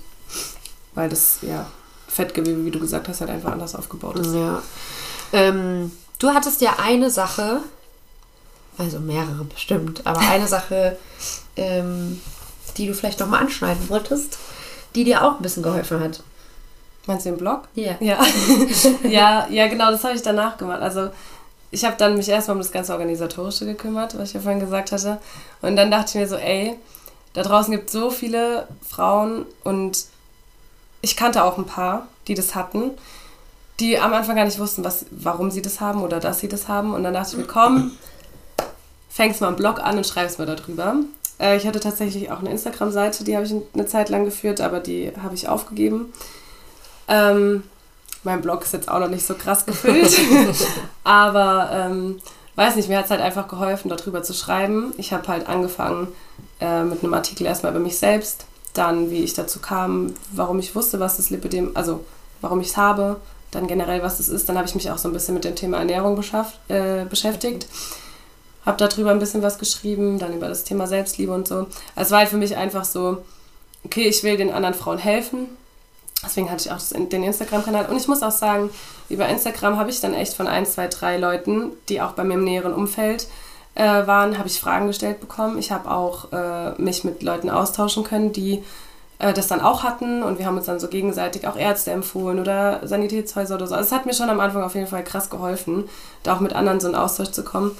[0.96, 1.66] weil das, ja,
[2.08, 4.34] Fettgewebe, wie du gesagt hast, halt einfach anders aufgebaut ist.
[4.34, 4.60] ja.
[5.32, 7.60] Ähm, du hattest ja eine Sache,
[8.78, 10.96] also mehrere bestimmt, aber eine Sache,
[11.56, 12.20] ähm,
[12.76, 14.38] die du vielleicht nochmal anschneiden wolltest,
[14.94, 16.22] die dir auch ein bisschen geholfen hat.
[17.06, 17.68] Meinst du den Blog?
[17.74, 17.96] Ja.
[18.00, 18.18] Ja,
[19.04, 20.82] ja, ja, genau, das habe ich danach gemacht.
[20.82, 21.10] Also
[21.70, 24.92] ich habe dann mich erstmal um das ganze Organisatorische gekümmert, was ich ja vorhin gesagt
[24.92, 25.18] hatte.
[25.62, 26.76] Und dann dachte ich mir so, ey,
[27.32, 30.06] da draußen gibt es so viele Frauen und
[31.02, 32.92] ich kannte auch ein paar, die das hatten,
[33.78, 36.66] die am Anfang gar nicht wussten, was, warum sie das haben oder dass sie das
[36.66, 36.94] haben.
[36.94, 37.92] Und dann dachte ich mir, komm,
[39.16, 40.96] fängst mal einen Blog an und schreibst mal darüber.
[41.40, 44.78] Äh, ich hatte tatsächlich auch eine Instagram-Seite, die habe ich eine Zeit lang geführt, aber
[44.78, 46.12] die habe ich aufgegeben.
[47.08, 47.62] Ähm,
[48.24, 50.20] mein Blog ist jetzt auch noch nicht so krass gefüllt,
[51.04, 52.20] aber ähm,
[52.56, 54.92] weiß nicht, mir hat es halt einfach geholfen, darüber zu schreiben.
[54.98, 56.08] Ich habe halt angefangen
[56.60, 58.44] äh, mit einem Artikel erstmal über mich selbst,
[58.74, 62.04] dann wie ich dazu kam, warum ich wusste, was das Lipidem, also
[62.42, 63.18] warum ich es habe,
[63.50, 64.46] dann generell, was es ist.
[64.48, 66.22] Dann habe ich mich auch so ein bisschen mit dem Thema Ernährung
[66.68, 67.66] äh, beschäftigt.
[68.66, 71.68] Habe darüber ein bisschen was geschrieben, dann über das Thema Selbstliebe und so.
[71.94, 73.18] Es war halt für mich einfach so,
[73.84, 75.48] okay, ich will den anderen Frauen helfen.
[76.24, 77.86] Deswegen hatte ich auch den Instagram-Kanal.
[77.86, 78.70] Und ich muss auch sagen,
[79.08, 82.34] über Instagram habe ich dann echt von ein, zwei, drei Leuten, die auch bei mir
[82.34, 83.28] im näheren Umfeld
[83.76, 85.58] äh, waren, habe ich Fragen gestellt bekommen.
[85.58, 88.64] Ich habe auch äh, mich mit Leuten austauschen können, die
[89.18, 90.22] äh, das dann auch hatten.
[90.22, 93.74] Und wir haben uns dann so gegenseitig auch Ärzte empfohlen oder Sanitätshäuser oder so.
[93.74, 95.88] Also es hat mir schon am Anfang auf jeden Fall krass geholfen,
[96.22, 97.76] da auch mit anderen so in Austausch zu kommen.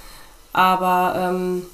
[0.57, 1.67] Aber ähm,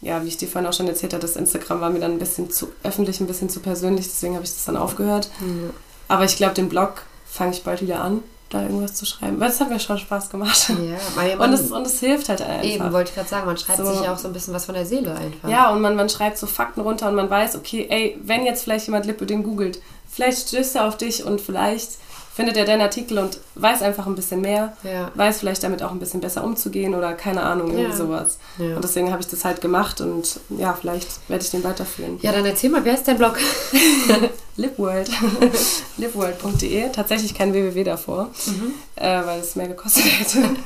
[0.00, 2.18] ja, wie ich dir vorhin auch schon erzählt habe, das Instagram war mir dann ein
[2.18, 5.28] bisschen zu öffentlich, ein bisschen zu persönlich, deswegen habe ich das dann aufgehört.
[6.08, 9.38] Aber ich glaube, den Blog fange ich bald wieder an, da irgendwas zu schreiben.
[9.38, 10.70] Weil es hat mir schon Spaß gemacht.
[10.70, 12.64] Ja, weil Und es, und es hilft halt einfach.
[12.64, 13.84] eben, wollte ich gerade sagen, man schreibt So.
[13.92, 15.50] sich ja auch so ein bisschen was von der Seele einfach.
[15.50, 18.64] Ja, und man, man schreibt so Fakten runter und man weiß, okay, ey, wenn jetzt
[18.64, 21.90] vielleicht jemand Lipidem googelt, vielleicht stößt er auf dich und vielleicht
[22.40, 25.10] findet er deinen Artikel und weiß einfach ein bisschen mehr, Ja.
[25.14, 27.94] weiß vielleicht damit auch ein bisschen besser umzugehen oder keine Ahnung, irgendwie Ja.
[27.96, 28.38] sowas.
[28.56, 28.76] Ja.
[28.76, 32.18] Und deswegen habe ich das halt gemacht und ja, vielleicht werde ich den weiterführen.
[32.22, 33.36] Ja, dann erzähl mal, wer ist dein Blog?
[34.56, 35.10] Lipworld.
[35.98, 36.88] Lipworld.de.
[36.92, 38.30] Tatsächlich kein www davor,
[38.96, 40.38] äh, weil es mehr gekostet hätte.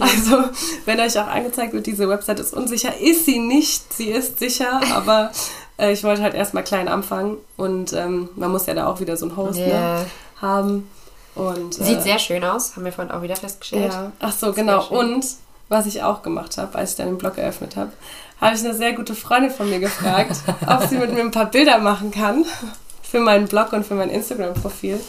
[0.00, 0.44] Also,
[0.86, 3.92] wenn euch auch angezeigt wird, diese Website ist unsicher, ist sie nicht.
[3.92, 5.30] Sie ist sicher, aber
[5.78, 9.16] äh, ich wollte halt erstmal klein anfangen und ähm, man muss ja da auch wieder
[9.16, 10.06] so einen Host ne, Ja.
[10.40, 10.88] haben.
[11.34, 13.92] Und, Sieht äh, sehr schön aus, haben wir vorhin auch wieder festgestellt.
[13.92, 14.86] ja, ach so, genau.
[14.88, 15.24] Und
[15.68, 17.92] was ich auch gemacht habe, als ich dann den Blog eröffnet habe,
[18.40, 21.46] habe ich eine sehr gute Freundin von mir gefragt, ob sie mit mir ein paar
[21.50, 22.44] Bilder machen kann
[23.02, 25.00] für meinen Blog und für mein Instagram-Profil.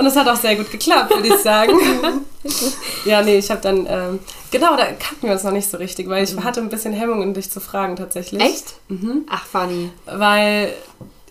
[0.00, 1.74] Und es hat auch sehr gut geklappt, würde ich sagen.
[3.04, 4.18] ja, nee, ich habe dann, ähm,
[4.50, 7.34] genau, da kannten wir uns noch nicht so richtig, weil ich hatte ein bisschen Hemmungen,
[7.34, 8.40] dich zu fragen tatsächlich.
[8.42, 8.74] Echt?
[8.88, 9.26] Mhm.
[9.28, 9.90] Ach, funny.
[10.06, 10.72] Weil,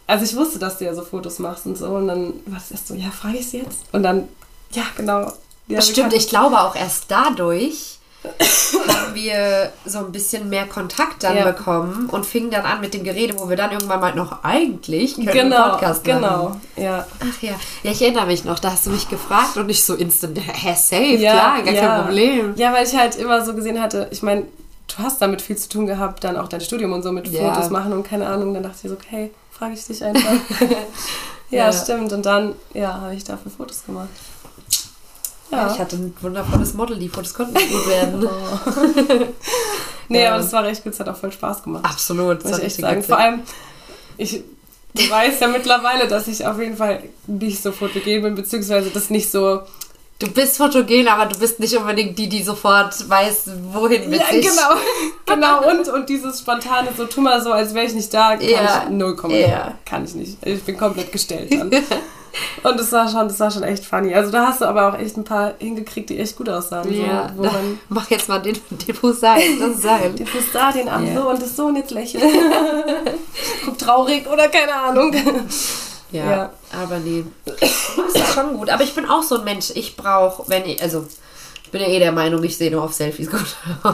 [0.05, 1.87] also ich wusste, dass du ja so Fotos machst und so.
[1.87, 3.79] Und dann war es erst so, ja, frage ich sie jetzt?
[3.91, 4.27] Und dann,
[4.73, 5.21] ja, genau.
[5.21, 5.33] Ja,
[5.67, 11.23] wir Stimmt, kannten- ich glaube auch erst dadurch haben wir so ein bisschen mehr Kontakt
[11.23, 11.45] dann Ja.
[11.45, 15.15] bekommen und fingen dann an mit dem Gerede, wo wir dann irgendwann mal noch eigentlich
[15.15, 16.19] können Genau, Podcast machen.
[16.21, 17.05] genau, ja.
[17.19, 17.53] Ach ja.
[17.83, 20.75] ja, ich erinnere mich noch, da hast du mich gefragt und ich so instant, hä,
[20.75, 21.81] safe, ja, klar, gar ja.
[21.87, 22.53] kein Problem.
[22.57, 24.43] Ja, weil ich halt immer so gesehen hatte, ich meine,
[24.87, 27.27] du hast damit viel zu tun gehabt, dann auch dein Studium und so mit.
[27.29, 28.53] Fotos machen und keine Ahnung.
[28.53, 30.31] Dann dachte ich so, okay, frage ich dich einfach.
[31.51, 31.71] ja, Ja.
[31.71, 32.11] stimmt.
[32.11, 34.09] Und dann, ja, habe ich dafür Fotos gemacht.
[35.51, 35.71] Ja.
[35.73, 38.29] Ich hatte ein wundervolles Model, die Fotos konnten nicht gut werden.
[40.09, 40.29] nee, Ja.
[40.33, 41.85] aber das war echt gut, es hat auch voll Spaß gemacht.
[41.85, 43.03] Absolut, muss ich echt sagen.
[43.03, 43.41] Vor allem,
[44.17, 44.43] ich
[44.93, 49.09] du weißt ja mittlerweile, dass ich auf jeden Fall nicht so fotogen bin, beziehungsweise das
[49.09, 49.61] nicht so
[50.21, 54.27] Du bist fotogen, aber du bist nicht unbedingt die, die sofort weiß, wohin mit Ja,
[54.27, 54.41] sich.
[54.45, 54.75] genau.
[55.25, 58.41] Genau, und, und dieses spontane, so tu mal so, als wäre ich nicht da, kann
[58.49, 58.83] Ja.
[58.83, 59.39] ich null kommen.
[59.39, 59.75] Ja.
[59.85, 60.37] Kann ich nicht.
[60.45, 61.71] Ich bin komplett gestellt dann.
[62.63, 64.13] Und das war schon, das war schon echt funny.
[64.13, 66.91] Also da hast du aber auch echt ein paar hingekriegt, die echt gut aussahen.
[66.93, 67.49] Ja, So,
[67.89, 69.41] mach jetzt mal den, den sein.
[69.59, 70.15] Das sein.
[70.17, 71.21] den da, den Arm Ja.
[71.21, 72.23] so und das so und jetzt lächeln.
[73.65, 75.13] Guck traurig oder keine Ahnung.
[76.11, 76.49] Ja, Ja.
[76.83, 77.23] aber nee.
[77.45, 77.61] Das
[78.13, 78.69] ist schon gut.
[78.69, 79.71] Aber ich bin auch so ein Mensch.
[79.75, 81.05] Ich brauche, wenn ich, also
[81.63, 83.45] ich bin ja eh der Meinung, ich sehe nur auf Selfies gut
[83.83, 83.93] aus.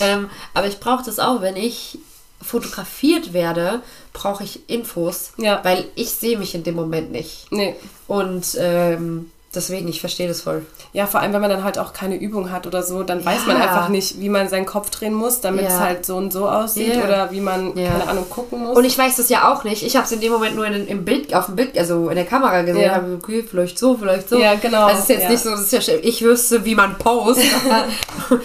[0.00, 1.98] ähm, aber ich brauche das auch, wenn ich
[2.42, 3.80] fotografiert werde,
[4.12, 5.60] brauche ich Infos, Ja.
[5.64, 7.46] weil ich sehe mich in dem Moment nicht.
[7.50, 7.74] Nee.
[8.08, 10.64] Und ähm, deswegen, ich verstehe das voll.
[10.92, 13.46] Ja, vor allem, wenn man dann halt auch keine Übung hat oder so, dann weiß
[13.46, 13.62] man Ja.
[13.64, 15.68] einfach nicht, wie man seinen Kopf drehen muss, damit Ja.
[15.68, 17.04] es halt so und so aussieht Ja.
[17.04, 17.90] oder wie man, Ja.
[17.90, 18.76] keine Ahnung, gucken muss.
[18.76, 19.82] Und ich weiß das ja auch nicht.
[19.82, 22.14] Ich habe es in dem Moment nur in, im Bild, auf dem Bild, also in
[22.16, 22.82] der Kamera gesehen.
[22.82, 22.94] Ja.
[22.96, 24.38] Habe okay, vielleicht so, vielleicht so.
[24.38, 25.30] Ja, genau, Also es ist jetzt ja.
[25.30, 25.94] nicht so, das ist ja.
[26.02, 27.40] Ich wüsste, wie man post.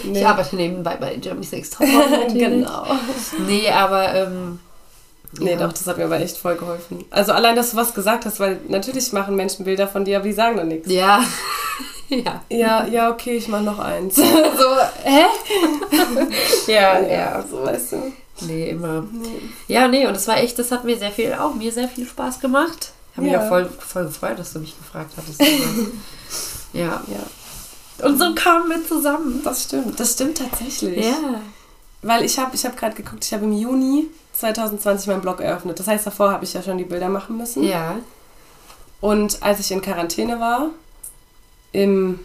[0.04, 0.20] Nee.
[0.20, 1.86] Ich arbeite nebenbei bei Germany Sex Top.
[2.32, 2.84] genau.
[3.46, 4.58] Nee, aber ähm,
[5.38, 5.56] Nee, Ja.
[5.58, 7.04] doch, das hat mir aber echt voll geholfen.
[7.10, 10.26] Also allein, dass du was gesagt hast, weil natürlich machen Menschen Bilder von dir, aber
[10.26, 10.90] die sagen dann nichts.
[10.90, 11.22] ja.
[12.08, 12.42] ja.
[12.48, 14.14] Ja, ja, okay, ich mach noch eins.
[14.16, 14.22] so,
[15.04, 15.24] hä?
[16.66, 18.12] Ja, Ja, so weißt du.
[18.42, 19.04] Nee, immer.
[19.66, 22.06] Ja, nee, und das war echt, das hat mir sehr viel, auch mir sehr viel
[22.06, 22.92] Spaß gemacht.
[23.12, 23.44] Ich habe mich Ja.
[23.44, 25.42] auch voll, voll gefreut, dass du mich gefragt hattest.
[26.72, 27.02] ja.
[27.06, 29.40] Ja, Und so kamen wir zusammen.
[29.44, 29.98] das stimmt.
[29.98, 31.04] Das stimmt tatsächlich.
[31.04, 31.40] Ja.
[32.02, 34.06] Weil ich habe ich hab gerade geguckt, ich habe im Juni
[34.38, 35.78] 2020 meinen Blog eröffnet.
[35.78, 37.62] Das heißt, davor habe ich ja schon die Bilder machen müssen.
[37.64, 37.96] Ja.
[39.00, 40.70] Und als ich in Quarantäne war,
[41.72, 42.20] im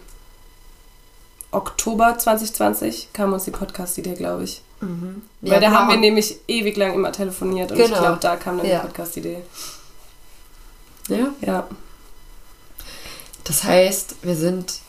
[1.50, 4.62] Oktober 2020, kam uns die Podcast-Idee, glaube ich.
[4.80, 5.22] Mhm.
[5.40, 5.78] Weil da genau.
[5.80, 8.00] haben wir nämlich ewig lang immer telefoniert und ich Genau.
[8.00, 8.80] glaube, da kam dann Ja.
[8.80, 9.42] die Podcast-Idee.
[11.08, 11.28] Ja.
[11.42, 11.66] Ja.
[13.44, 14.80] Das heißt, wir sind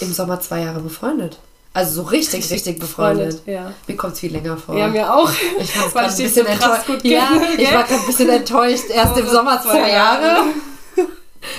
[0.00, 1.38] im Sommer zwei Jahre befreundet.
[1.74, 3.42] Also so richtig, richtig, befreundet.
[3.46, 3.72] Ja.
[3.88, 4.76] Mir kommt es viel länger vor.
[4.78, 5.28] Ja, mir auch.
[5.58, 6.86] ich grad ich ein so bisschen krass enttäuscht.
[6.86, 8.84] gut Ja, kenne, ich war gerade ein bisschen enttäuscht.
[8.90, 10.36] Erst im So Sommer zwei Jahre.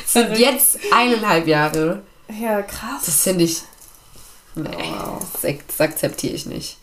[0.06, 2.02] Sind jetzt eineinhalb Jahre.
[2.30, 3.04] Ja, krass.
[3.06, 3.62] Das finde ich.
[4.56, 5.22] Nee, Wow.
[5.34, 6.78] das, ak- das akzeptiere ich nicht.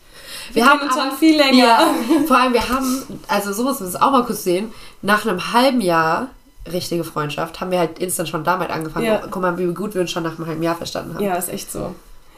[0.53, 1.57] Wir haben uns schon viel länger.
[1.57, 1.93] Ja,
[2.27, 4.71] vor allem, wir haben, also so muss man es auch mal kurz sehen,
[5.01, 6.27] nach einem halben Jahr
[6.71, 9.05] richtige Freundschaft haben wir halt instant schon damit angefangen.
[9.07, 9.23] Ja.
[9.29, 11.23] Guck mal, wie gut wir uns schon nach einem halben Jahr verstanden haben.
[11.23, 11.95] Ja, ist echt so.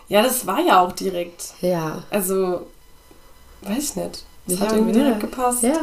[0.08, 1.45] Ja, das war ja auch direkt.
[1.62, 2.03] Ja.
[2.12, 2.68] Also,
[3.62, 4.24] weiß ich nicht.
[4.47, 5.03] Das Ja, hat irgendwie ja.
[5.06, 5.64] direkt gepasst.
[5.64, 5.74] Ja.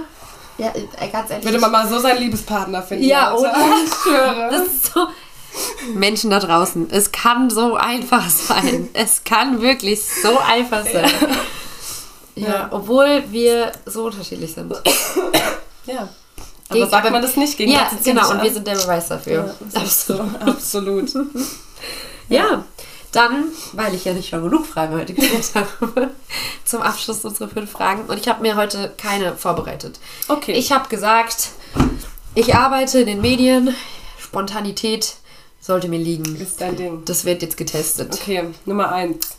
[0.59, 1.45] Ja, äh, ganz ehrlich.
[1.45, 3.05] Würde man mal so seinen Liebespartner finden.
[3.05, 3.53] Ja, oder?
[3.85, 4.49] Ich schwöre.
[4.51, 5.07] Das ist so.
[5.95, 8.89] Menschen da draußen, es kann so einfach sein.
[8.95, 11.11] Es kann wirklich so einfach sein.
[12.37, 12.69] Ja, Ja.
[12.71, 14.73] obwohl wir so unterschiedlich sind.
[15.85, 16.09] Ja.
[16.69, 18.43] Aber Gegen- sagt aber- man das nicht gegen Ja, genau, und an.
[18.45, 19.53] wir sind der Beweis dafür.
[19.75, 20.21] Ja, so.
[20.47, 21.11] Absolut.
[22.29, 22.65] Ja,
[23.13, 26.11] dann, weil ich ja nicht schon genug Fragen heute gestellt habe,
[26.65, 28.07] zum Abschluss unsere fünf Fragen.
[28.07, 30.01] Und ich habe mir heute keine vorbereitet.
[30.29, 30.53] Okay.
[30.53, 31.51] Ich habe gesagt,
[32.35, 33.75] ich arbeite in den Medien,
[34.19, 35.17] Spontanität
[35.61, 36.37] sollte mir liegen.
[36.41, 37.05] ist dein Ding.
[37.05, 38.15] Das wird jetzt getestet.
[38.15, 39.37] Okay, Nummer eins.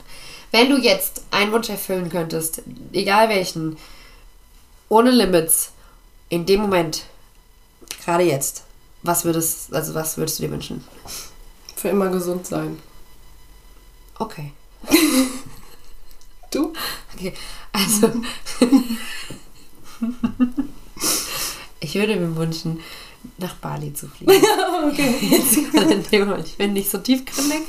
[0.51, 2.61] Wenn du jetzt einen Wunsch erfüllen könntest,
[2.93, 3.77] egal welchen,
[4.87, 5.71] ohne Limits,
[6.29, 7.03] in dem Moment,
[8.05, 8.63] gerade jetzt,
[9.01, 10.83] was würdest, also was würdest du dir wünschen?
[11.75, 12.79] Für immer gesund sein.
[14.19, 14.51] Okay.
[16.51, 16.73] Du?
[17.15, 17.33] Okay,
[17.71, 18.11] also.
[21.79, 22.79] ich würde mir wünschen,
[23.37, 24.33] nach Bali zu fliegen.
[24.91, 25.15] Okay.
[25.21, 25.57] Jetzt.
[26.45, 27.61] Ich bin nicht so tiefgründig.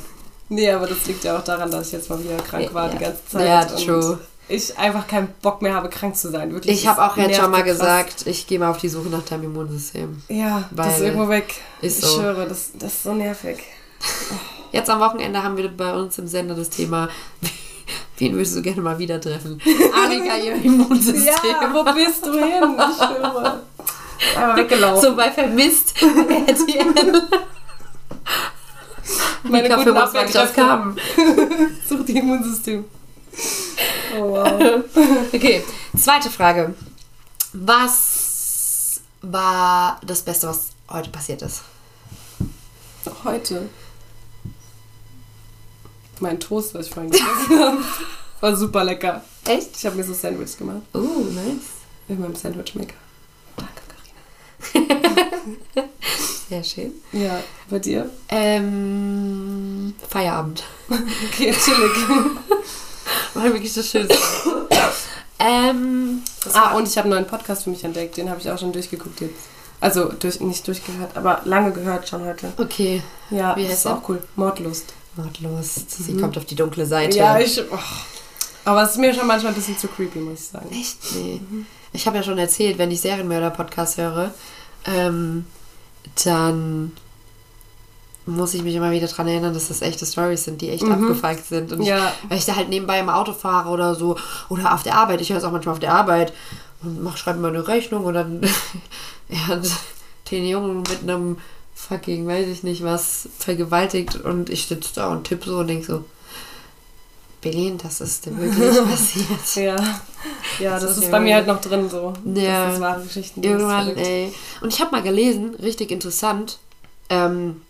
[0.49, 2.95] Nee, aber das liegt ja auch daran, dass ich jetzt mal wieder krank war die
[3.01, 3.09] Ja.
[3.09, 3.47] ganze Zeit.
[3.47, 4.19] Ja, und true.
[4.47, 6.53] Ich einfach keinen Bock mehr habe, krank zu sein.
[6.53, 6.77] Wirklich.
[6.81, 7.79] Ich habe auch jetzt schon mal krass.
[7.79, 10.21] gesagt, ich gehe mal auf die Suche nach deinem Immunsystem.
[10.27, 11.55] Ja, das ist irgendwo weg.
[11.81, 12.19] ist ich so.
[12.19, 13.57] schwöre, das, das ist so nervig.
[14.71, 17.07] Jetzt am Wochenende haben wir bei uns im Sender das Thema,
[18.17, 19.61] wen würdest du gerne mal wieder treffen?
[19.93, 21.25] Annika, ihr Immunsystem.
[21.25, 22.77] Ja, wo bist du hin?
[22.77, 23.61] Ich schwöre.
[24.55, 25.01] Weggelaufen.
[25.01, 25.93] So bei Vermisst.
[29.43, 30.53] Meine Mika guten 25 aus Abwehrkräfte.
[30.61, 30.97] Kamen.
[31.87, 32.85] Such die Immunsystem.
[34.17, 34.83] Oh, wow.
[35.33, 35.63] Okay,
[35.97, 36.73] zweite Frage.
[37.53, 41.61] Was war das Beste, was heute passiert ist?
[43.23, 43.69] Heute.
[46.19, 47.77] Mein Toast, was ich vorhin gegessen habe,
[48.41, 49.23] war super lecker.
[49.47, 49.75] Echt?
[49.77, 50.81] Ich habe mir so Sandwich gemacht.
[50.93, 51.65] Oh, nice.
[52.07, 52.93] In meinem Sandwichmaker.
[53.57, 53.81] Danke,
[54.73, 55.87] Karina.
[56.49, 56.93] Sehr schön.
[57.11, 57.39] Ja,
[57.69, 58.09] bei dir?
[58.29, 60.63] Ähm, Feierabend.
[60.89, 61.91] Okay, chillig.
[63.33, 64.07] War wirklich so schön.
[65.39, 66.21] ähm,
[66.53, 68.15] ah, und ich habe einen neuen Podcast für mich entdeckt.
[68.17, 69.33] Den habe ich auch schon durchgeguckt jetzt.
[69.81, 72.53] Also durch, nicht durchgehört, aber lange gehört schon heute.
[72.57, 74.23] Okay, Ja, Wie das heißt ist auch cool.
[74.35, 74.93] Mordlust.
[75.15, 75.91] Mordlust.
[75.91, 77.17] Sie kommt auf die dunkle Seite.
[77.17, 77.61] Ja, ich.
[77.71, 77.77] Oh.
[78.65, 80.69] Aber es ist mir schon manchmal ein bisschen zu creepy, muss ich sagen.
[80.71, 80.97] Echt?
[81.15, 81.39] Nee.
[81.93, 84.33] Ich habe ja schon erzählt, wenn ich Serienmörder-Podcast höre,
[84.85, 85.45] ähm,
[86.25, 86.91] dann
[88.25, 91.45] muss ich mich immer wieder dran erinnern, dass das echte Stories sind, die echt abgefuckt
[91.45, 91.71] sind.
[91.73, 92.11] Und Ja.
[92.23, 94.17] ich, weil ich da halt nebenbei im Auto fahre oder so
[94.49, 96.33] oder auf der Arbeit, ich höre es auch manchmal auf der Arbeit
[96.81, 98.41] und mach, schreibe mal eine Rechnung und dann
[99.47, 99.61] hat
[100.31, 101.37] den Jungen mit einem
[101.75, 105.85] fucking, weiß ich nicht was, vergewaltigt und ich sitze da und tippe so und denk
[105.85, 106.03] so,
[107.41, 109.55] Berlin, das ist wirklich passiert.
[109.55, 109.75] Ja,
[110.59, 112.13] ja das, Das ist ist bei ja- mir halt noch drin so.
[112.33, 112.65] Ja.
[112.65, 113.43] Das ist wahre Geschichten.
[113.43, 114.33] Irgendwann, ey.
[114.61, 116.57] Und ich habe mal gelesen, richtig interessant,
[117.09, 117.61] ähm,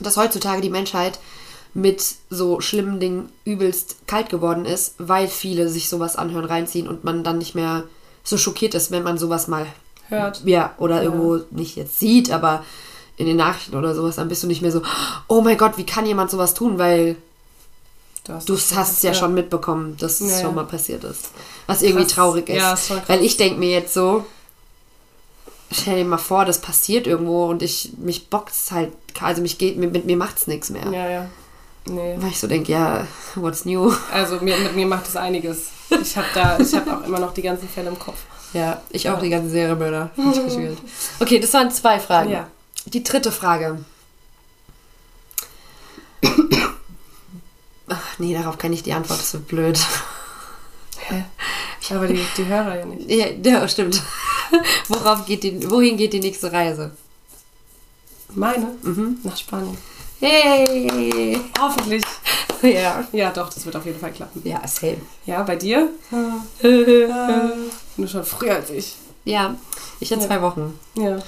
[0.00, 1.20] dass heutzutage die Menschheit
[1.74, 7.04] mit so schlimmen Dingen übelst kalt geworden ist, weil viele sich sowas anhören, reinziehen und
[7.04, 7.84] man dann nicht mehr
[8.24, 9.66] so schockiert ist, wenn man sowas mal
[10.08, 10.42] Hört.
[10.44, 12.64] ja, oder irgendwo nicht jetzt sieht, aber
[13.20, 14.82] in den Nachrichten oder sowas, dann bist du nicht mehr so,
[15.28, 17.16] oh mein Gott, wie kann jemand sowas tun, weil
[18.24, 19.14] Du hast es es ja, ja.
[19.14, 20.56] schon mitbekommen, dass es Ja, schon ja.
[20.56, 21.30] mal passiert ist.
[21.66, 22.12] Was irgendwie Krass.
[22.14, 22.56] traurig ist.
[22.56, 24.24] Ja, weil ich denke mir jetzt so,
[25.72, 29.78] stell dir mal vor, das passiert irgendwo und ich, mich bockt's halt, also mich geht,
[29.78, 30.86] mit, mit mir macht's nichts mehr.
[30.92, 31.26] Ja, ja.
[31.86, 32.16] Nee.
[32.18, 33.06] Weil ich so denke, ja,
[33.36, 33.92] what's new?
[34.12, 35.70] Also mir, mit mir macht es einiges.
[36.00, 38.18] Ich habe da, ich habe auch immer noch die ganzen Fälle im Kopf.
[38.52, 40.10] Ja, ich auch die ganzen Serienmörder.
[41.18, 42.30] Okay, das waren zwei Fragen.
[42.30, 42.48] Ja.
[42.86, 43.84] Die dritte Frage.
[47.88, 49.78] Ach, nee, darauf kann ich die Antwort, das wird blöd.
[50.98, 51.24] Hä?
[51.90, 53.10] Aber die, die Hörer ja nicht.
[53.10, 54.00] Ja, ja stimmt.
[54.88, 56.92] Worauf geht die, wohin geht die nächste Reise?
[58.34, 58.76] Meine?
[58.82, 59.18] Mhm.
[59.24, 59.76] Nach Spanien.
[60.20, 61.40] Hey!
[61.58, 62.04] Hoffentlich.
[62.62, 63.08] Ja.
[63.10, 64.42] Ja, doch, das wird auf jeden Fall klappen.
[64.44, 64.98] Ja, same.
[65.26, 65.88] Ja, bei dir?
[67.96, 68.96] Nur schon früher als ich.
[69.24, 69.56] Ja,
[69.98, 70.26] ich in Ja.
[70.26, 70.78] zwei Wochen.
[70.94, 71.18] Ja.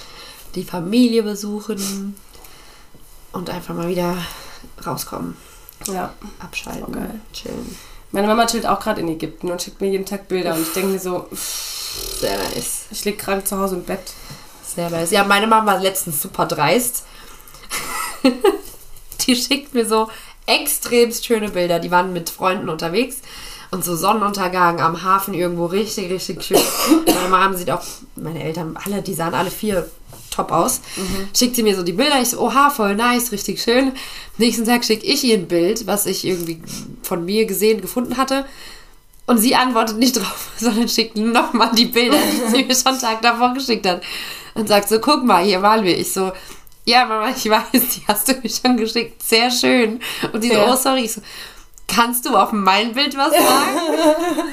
[0.54, 2.16] Die Familie besuchen
[3.32, 4.16] und einfach mal wieder
[4.86, 5.36] rauskommen,
[5.86, 6.12] Ja.
[6.38, 7.20] abschalten, geil.
[7.32, 7.76] chillen.
[8.10, 10.54] Meine Mama chillt auch gerade in Ägypten und schickt mir jeden Tag Bilder.
[10.54, 12.82] Und ich denke mir so, Sehr nice.
[12.90, 14.12] ich lieg gerade zu Hause im Bett.
[14.62, 15.10] Sehr nice.
[15.10, 17.04] Ja, meine Mama war letztens super dreist.
[19.26, 20.08] die schickt mir so
[20.46, 21.78] extremst schöne Bilder.
[21.78, 23.16] Die waren mit Freunden unterwegs
[23.70, 26.60] und so Sonnenuntergang am Hafen irgendwo richtig, richtig schön.
[27.06, 27.82] meine Mama sieht auch,
[28.16, 29.88] meine Eltern, alle, die sahen alle vier
[30.32, 30.80] top aus.
[31.36, 32.20] Schickt sie mir so die Bilder.
[32.20, 33.92] Ich so, oha, voll nice, richtig schön.
[34.38, 36.60] Nächsten Tag schicke ich ihr ein Bild, was ich irgendwie
[37.02, 38.44] von mir gesehen, gefunden hatte.
[39.26, 43.00] Und sie antwortet nicht drauf, sondern schickt nochmal die Bilder, die sie mir schon einen
[43.00, 44.02] Tag davor geschickt hat.
[44.54, 45.96] Und sagt so, guck mal, hier waren wir.
[45.96, 46.32] Ich so,
[46.84, 49.22] ja, Mama, ich weiß, die hast du mir schon geschickt.
[49.22, 50.00] Sehr schön.
[50.32, 50.72] Und die so, Ja.
[50.72, 51.02] oh, sorry.
[51.04, 51.20] Ich so,
[51.86, 53.42] kannst du auf mein Bild was sagen?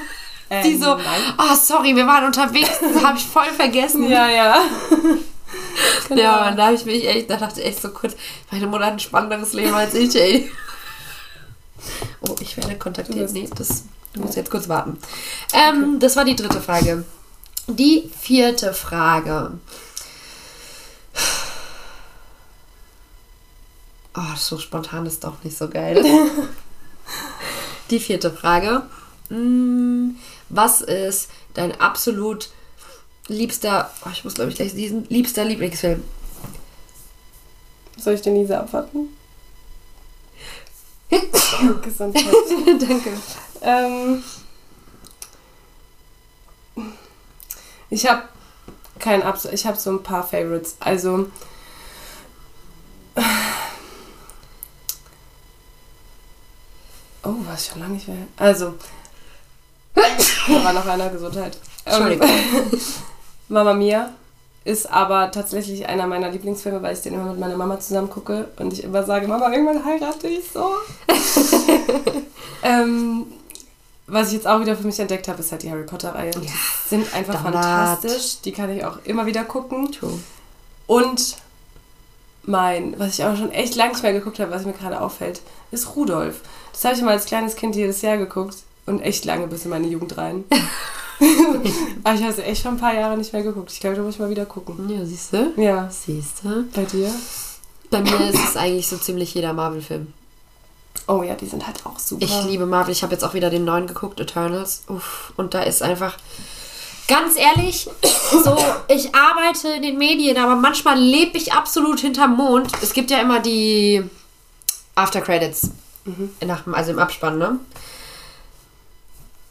[0.51, 1.21] Ähm, Die so, nein.
[1.37, 2.79] oh, sorry, wir waren unterwegs.
[2.81, 4.09] Das habe ich voll vergessen.
[4.09, 4.57] Ja, ja.
[6.07, 6.21] Genau.
[6.21, 8.15] Ja, und da habe ich mich echt, da dachte ich echt so kurz,
[8.51, 10.51] meine Mutter hat ein spannenderes Leben als ich, ey.
[12.27, 13.31] Oh, ich werde kontaktiert.
[13.31, 14.97] Nee, das, du musst jetzt kurz warten.
[15.53, 17.05] Ähm, Das war die dritte Frage.
[17.67, 19.51] Die vierte Frage.
[24.17, 26.03] Oh, so spontan ist doch nicht so geil.
[27.89, 28.83] die vierte Frage.
[29.29, 30.11] Mm,
[30.49, 32.49] Was ist dein absolut
[33.29, 36.03] liebster, oh, ich muss glaube ich gleich diesen, liebster Lieblingsfilm?
[37.97, 39.09] Soll ich den Lisa abwarten?
[41.81, 42.25] Gesundheit.
[42.79, 43.11] Danke.
[43.61, 44.23] Ähm,
[47.89, 48.23] ich habe
[48.99, 50.77] kein Abs ich habe so ein paar Favorites.
[50.79, 51.27] Also
[57.23, 58.27] Oh, was schon lange nicht mehr.
[58.37, 58.75] Also
[59.93, 61.57] da war noch einer Gesundheit.
[61.85, 62.29] Ähm, Entschuldigung.
[63.49, 64.11] Mama Mia
[64.63, 68.47] ist aber tatsächlich einer meiner Lieblingsfilme, weil ich den immer mit meiner Mama zusammen gucke
[68.57, 70.69] und ich immer sage, Mama, irgendwann heirate ich so.
[72.63, 73.25] ähm,
[74.05, 76.31] was ich jetzt auch wieder für mich entdeckt habe, ist halt die Harry Potter-Reihe.
[76.31, 76.49] Die
[76.87, 77.63] sind einfach Standard.
[77.63, 78.41] fantastisch.
[78.41, 79.91] Die kann ich auch immer wieder gucken.
[79.91, 80.19] True.
[80.87, 81.37] Und
[82.43, 85.41] mein, was ich auch schon echt lange nicht mehr geguckt habe, was mir gerade auffällt,
[85.71, 86.41] ist Rudolf.
[86.73, 89.69] Das habe ich mal als kleines Kind jedes Jahr geguckt und echt lange bis in
[89.69, 90.43] meine Jugend rein.
[92.03, 93.71] Aber ich habe es echt schon ein paar Jahre nicht mehr geguckt.
[93.71, 94.89] Ich glaube, da muss ich mal wieder gucken.
[94.89, 95.53] Ja, siehst du?
[95.57, 96.63] Ja, Siehst du?
[96.73, 97.13] bei dir?
[97.89, 100.13] Bei mir ist es eigentlich so ziemlich jeder Marvel-Film.
[101.07, 102.23] Oh ja, die sind halt auch super.
[102.23, 102.91] Ich liebe Marvel.
[102.91, 104.83] Ich habe jetzt auch wieder den neuen geguckt, Eternals.
[104.87, 105.33] Uff.
[105.37, 106.17] Und da ist einfach.
[107.07, 107.89] Ganz ehrlich,
[108.43, 108.55] so,
[108.87, 112.71] ich arbeite in den Medien, aber manchmal lebe ich absolut hinterm Mond.
[112.83, 114.03] Es gibt ja immer die
[114.93, 115.71] After Credits.
[116.45, 117.59] Nach, dem- also im Abspann, ne?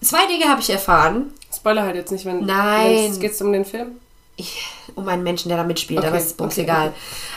[0.00, 1.32] Zwei Dinge habe ich erfahren.
[1.54, 3.18] Spoiler halt jetzt nicht, wenn Nein.
[3.18, 3.92] Geht es um den Film?
[4.36, 6.62] Ich, um einen Menschen, der da mitspielt, Okay, aber es ist uns okay.
[6.62, 6.94] egal.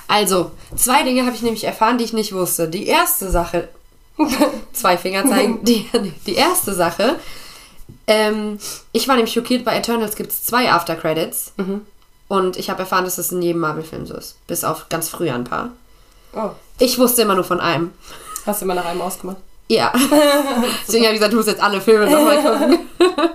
[0.08, 2.68] Also, zwei Dinge habe ich nämlich erfahren, die ich nicht wusste.
[2.70, 3.70] Die erste Sache,
[4.74, 5.90] zwei Finger zeigen, die,
[6.28, 7.16] die erste Sache,
[8.08, 8.60] ähm,
[8.92, 11.54] ich war nämlich schockiert, bei Eternals gibt es zwei After Credits.
[11.58, 11.86] Mhm.
[12.28, 14.36] Und ich habe erfahren, dass das in jedem Marvel-Film so ist.
[14.48, 15.72] Bis auf ganz früher ein paar.
[16.34, 17.92] Oh, Ich wusste immer nur von einem.
[18.46, 19.38] hast du immer nach einem ausgemacht?
[19.68, 19.92] Ja.
[20.88, 22.80] Deswegen habe ich gesagt, du musst jetzt alle Filme nochmal gucken.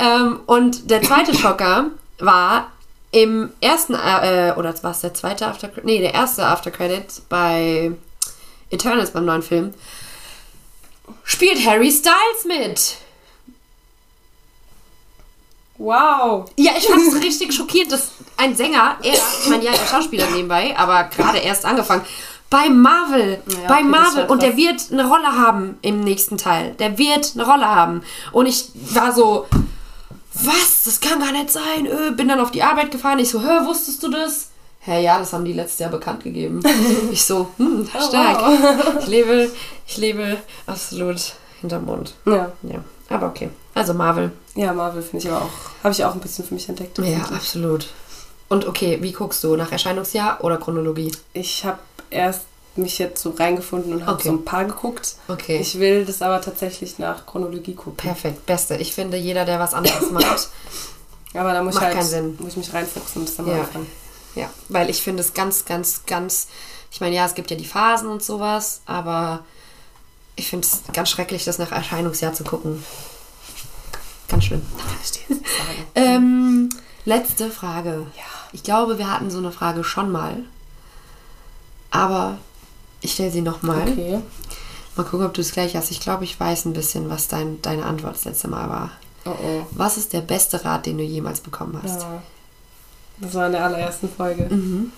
[0.00, 1.86] ähm, und der zweite Schocker
[2.18, 2.72] war
[3.12, 7.92] im ersten, äh, oder war es der zweite After Nee, der erste After Credit bei
[8.70, 9.74] Eternals beim neuen Film.
[11.24, 12.96] Spielt Harry Styles mit.
[15.76, 16.50] Wow!
[16.56, 20.30] Ja, ich fand es richtig schockierend, dass ein Sänger, er, ich meine, ja, er Schauspieler
[20.30, 22.04] nebenbei, aber gerade erst angefangen,
[22.50, 26.74] bei Marvel, Ja, bei okay, Marvel, und der wird eine Rolle haben im nächsten Teil.
[26.80, 28.02] Der wird eine Rolle haben.
[28.32, 29.46] Und ich war so,
[30.46, 30.84] was?
[30.84, 31.86] Das kann gar nicht sein.
[31.86, 33.18] Ö, bin dann auf die Arbeit gefahren.
[33.18, 34.50] Ich so, hör, wusstest du das?
[34.80, 36.62] Hä, ja, das haben die letztes Jahr bekannt gegeben.
[37.12, 38.98] ich so, hm, stark.
[39.00, 39.50] Ich lebe,
[39.86, 42.14] ich lebe absolut hinterm Mond.
[42.26, 42.52] Ja.
[42.62, 43.50] Ja, aber okay.
[43.74, 44.32] Also Marvel.
[44.54, 46.98] Ja, Marvel finde ich aber auch, habe ich auch ein bisschen für mich entdeckt.
[46.98, 47.88] Ja, absolut.
[48.48, 49.54] Und okay, wie guckst du?
[49.54, 51.12] Nach Erscheinungsjahr oder Chronologie?
[51.32, 51.78] Ich habe
[52.10, 52.42] erst
[52.76, 54.28] mich jetzt so reingefunden und habe Okay.
[54.28, 55.16] so ein paar geguckt.
[55.28, 55.58] Okay.
[55.58, 57.96] Ich will das aber tatsächlich nach Chronologie gucken.
[57.96, 58.76] Perfekt, beste.
[58.76, 60.48] Ich finde, jeder, der was anderes macht,
[61.34, 62.36] Aber da muss Macht ich halt keinen Sinn.
[62.40, 63.62] muss ich mich reinfuchsen und das dann mal Ja.
[63.62, 63.86] anfangen.
[64.34, 66.48] ja, weil ich finde es ganz, ganz, ganz.
[66.92, 69.44] Ich meine, ja, es gibt ja die Phasen und sowas, aber
[70.36, 72.84] ich finde es ganz schrecklich, das nach Erscheinungsjahr zu gucken.
[74.28, 74.62] Ganz schlimm.
[75.96, 76.68] Ähm,
[77.04, 78.06] letzte Frage.
[78.16, 78.22] Ja.
[78.52, 80.36] Ich glaube, wir hatten so eine Frage schon mal.
[81.90, 82.38] Aber
[83.00, 83.88] ich stelle sie nochmal.
[83.88, 84.20] Okay.
[84.96, 85.90] Mal gucken, ob du es gleich hast.
[85.90, 88.90] Ich glaube, ich weiß ein bisschen, was dein, deine Antwort das letzte Mal war.
[89.24, 89.66] Oh oh.
[89.72, 92.02] Was ist der beste Rat, den du jemals bekommen hast?
[92.02, 92.22] Ja.
[93.18, 94.44] Das war in der allerersten Folge.
[94.44, 94.92] Mhm.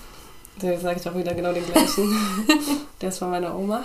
[0.58, 2.16] Da sage ich auch wieder genau den gleichen.
[3.00, 3.82] Der ist von meiner Oma.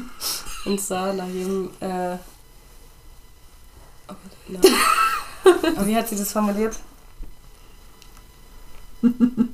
[0.64, 1.70] Und zwar nach jedem.
[1.80, 2.16] Äh
[4.08, 4.14] oh
[5.86, 6.76] wie hat sie das formuliert?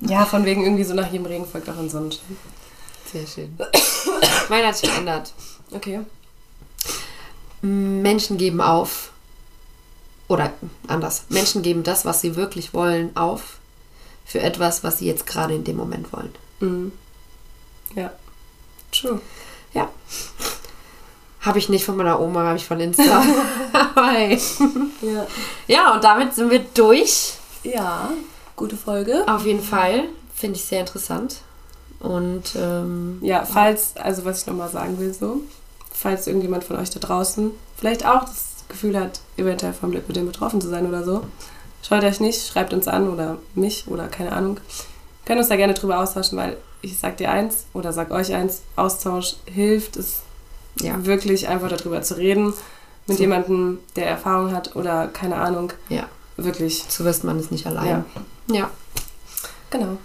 [0.01, 2.37] Ja, von wegen irgendwie so nach jedem Regen folgt auch ein Sonnenschein.
[3.17, 3.57] Sehr schön.
[4.51, 5.33] Meiner hat sich verändert.
[5.73, 6.01] Okay.
[7.63, 9.11] Menschen geben auf.
[10.29, 10.53] Oder
[10.87, 11.25] anders.
[11.31, 13.59] Menschen geben das, was sie wirklich wollen, auf.
[14.27, 16.35] Für etwas, was sie jetzt gerade in dem Moment wollen.
[16.61, 16.93] Mhm.
[17.95, 18.13] Ja.
[18.93, 19.21] True.
[19.73, 19.89] Ja.
[21.41, 23.25] Habe ich nicht von meiner Oma, habe ich von Insta.
[23.95, 24.39] Hey.
[25.01, 25.27] Ja.
[25.67, 27.35] Ja, und damit sind wir durch.
[27.63, 28.11] Ja.
[28.57, 29.25] Gute Folge.
[29.27, 30.05] Auf jeden Fall.
[30.35, 31.37] Finde ich sehr interessant.
[32.07, 35.41] Und ähm, Ja, falls, also was ich nochmal sagen will, so,
[35.93, 40.61] falls irgendjemand von euch da draußen vielleicht auch das Gefühl hat, eventuell vom Lipödem betroffen
[40.61, 41.23] zu sein oder so,
[41.83, 44.61] scheut euch nicht, schreibt uns an oder mich oder keine Ahnung.
[45.25, 48.63] Können uns da gerne drüber austauschen, weil ich sag dir eins oder sag euch eins,
[48.77, 50.21] Austausch hilft, es
[50.81, 52.53] ja, wirklich einfach darüber zu reden
[53.07, 53.23] mit So.
[53.25, 56.09] jemandem, der Erfahrung hat oder keine Ahnung, ja.
[56.37, 56.85] wirklich.
[56.89, 58.05] So wirst man es nicht allein.
[58.51, 58.71] Ja.
[59.71, 59.97] Genau.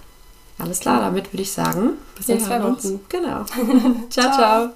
[0.61, 2.85] Alles klar, damit würde ich sagen, Bis in wir zwei hören uns.
[2.85, 2.99] Wochen.
[3.09, 3.43] Genau.
[4.09, 4.37] ciao, Ciao.
[4.37, 4.69] ciao.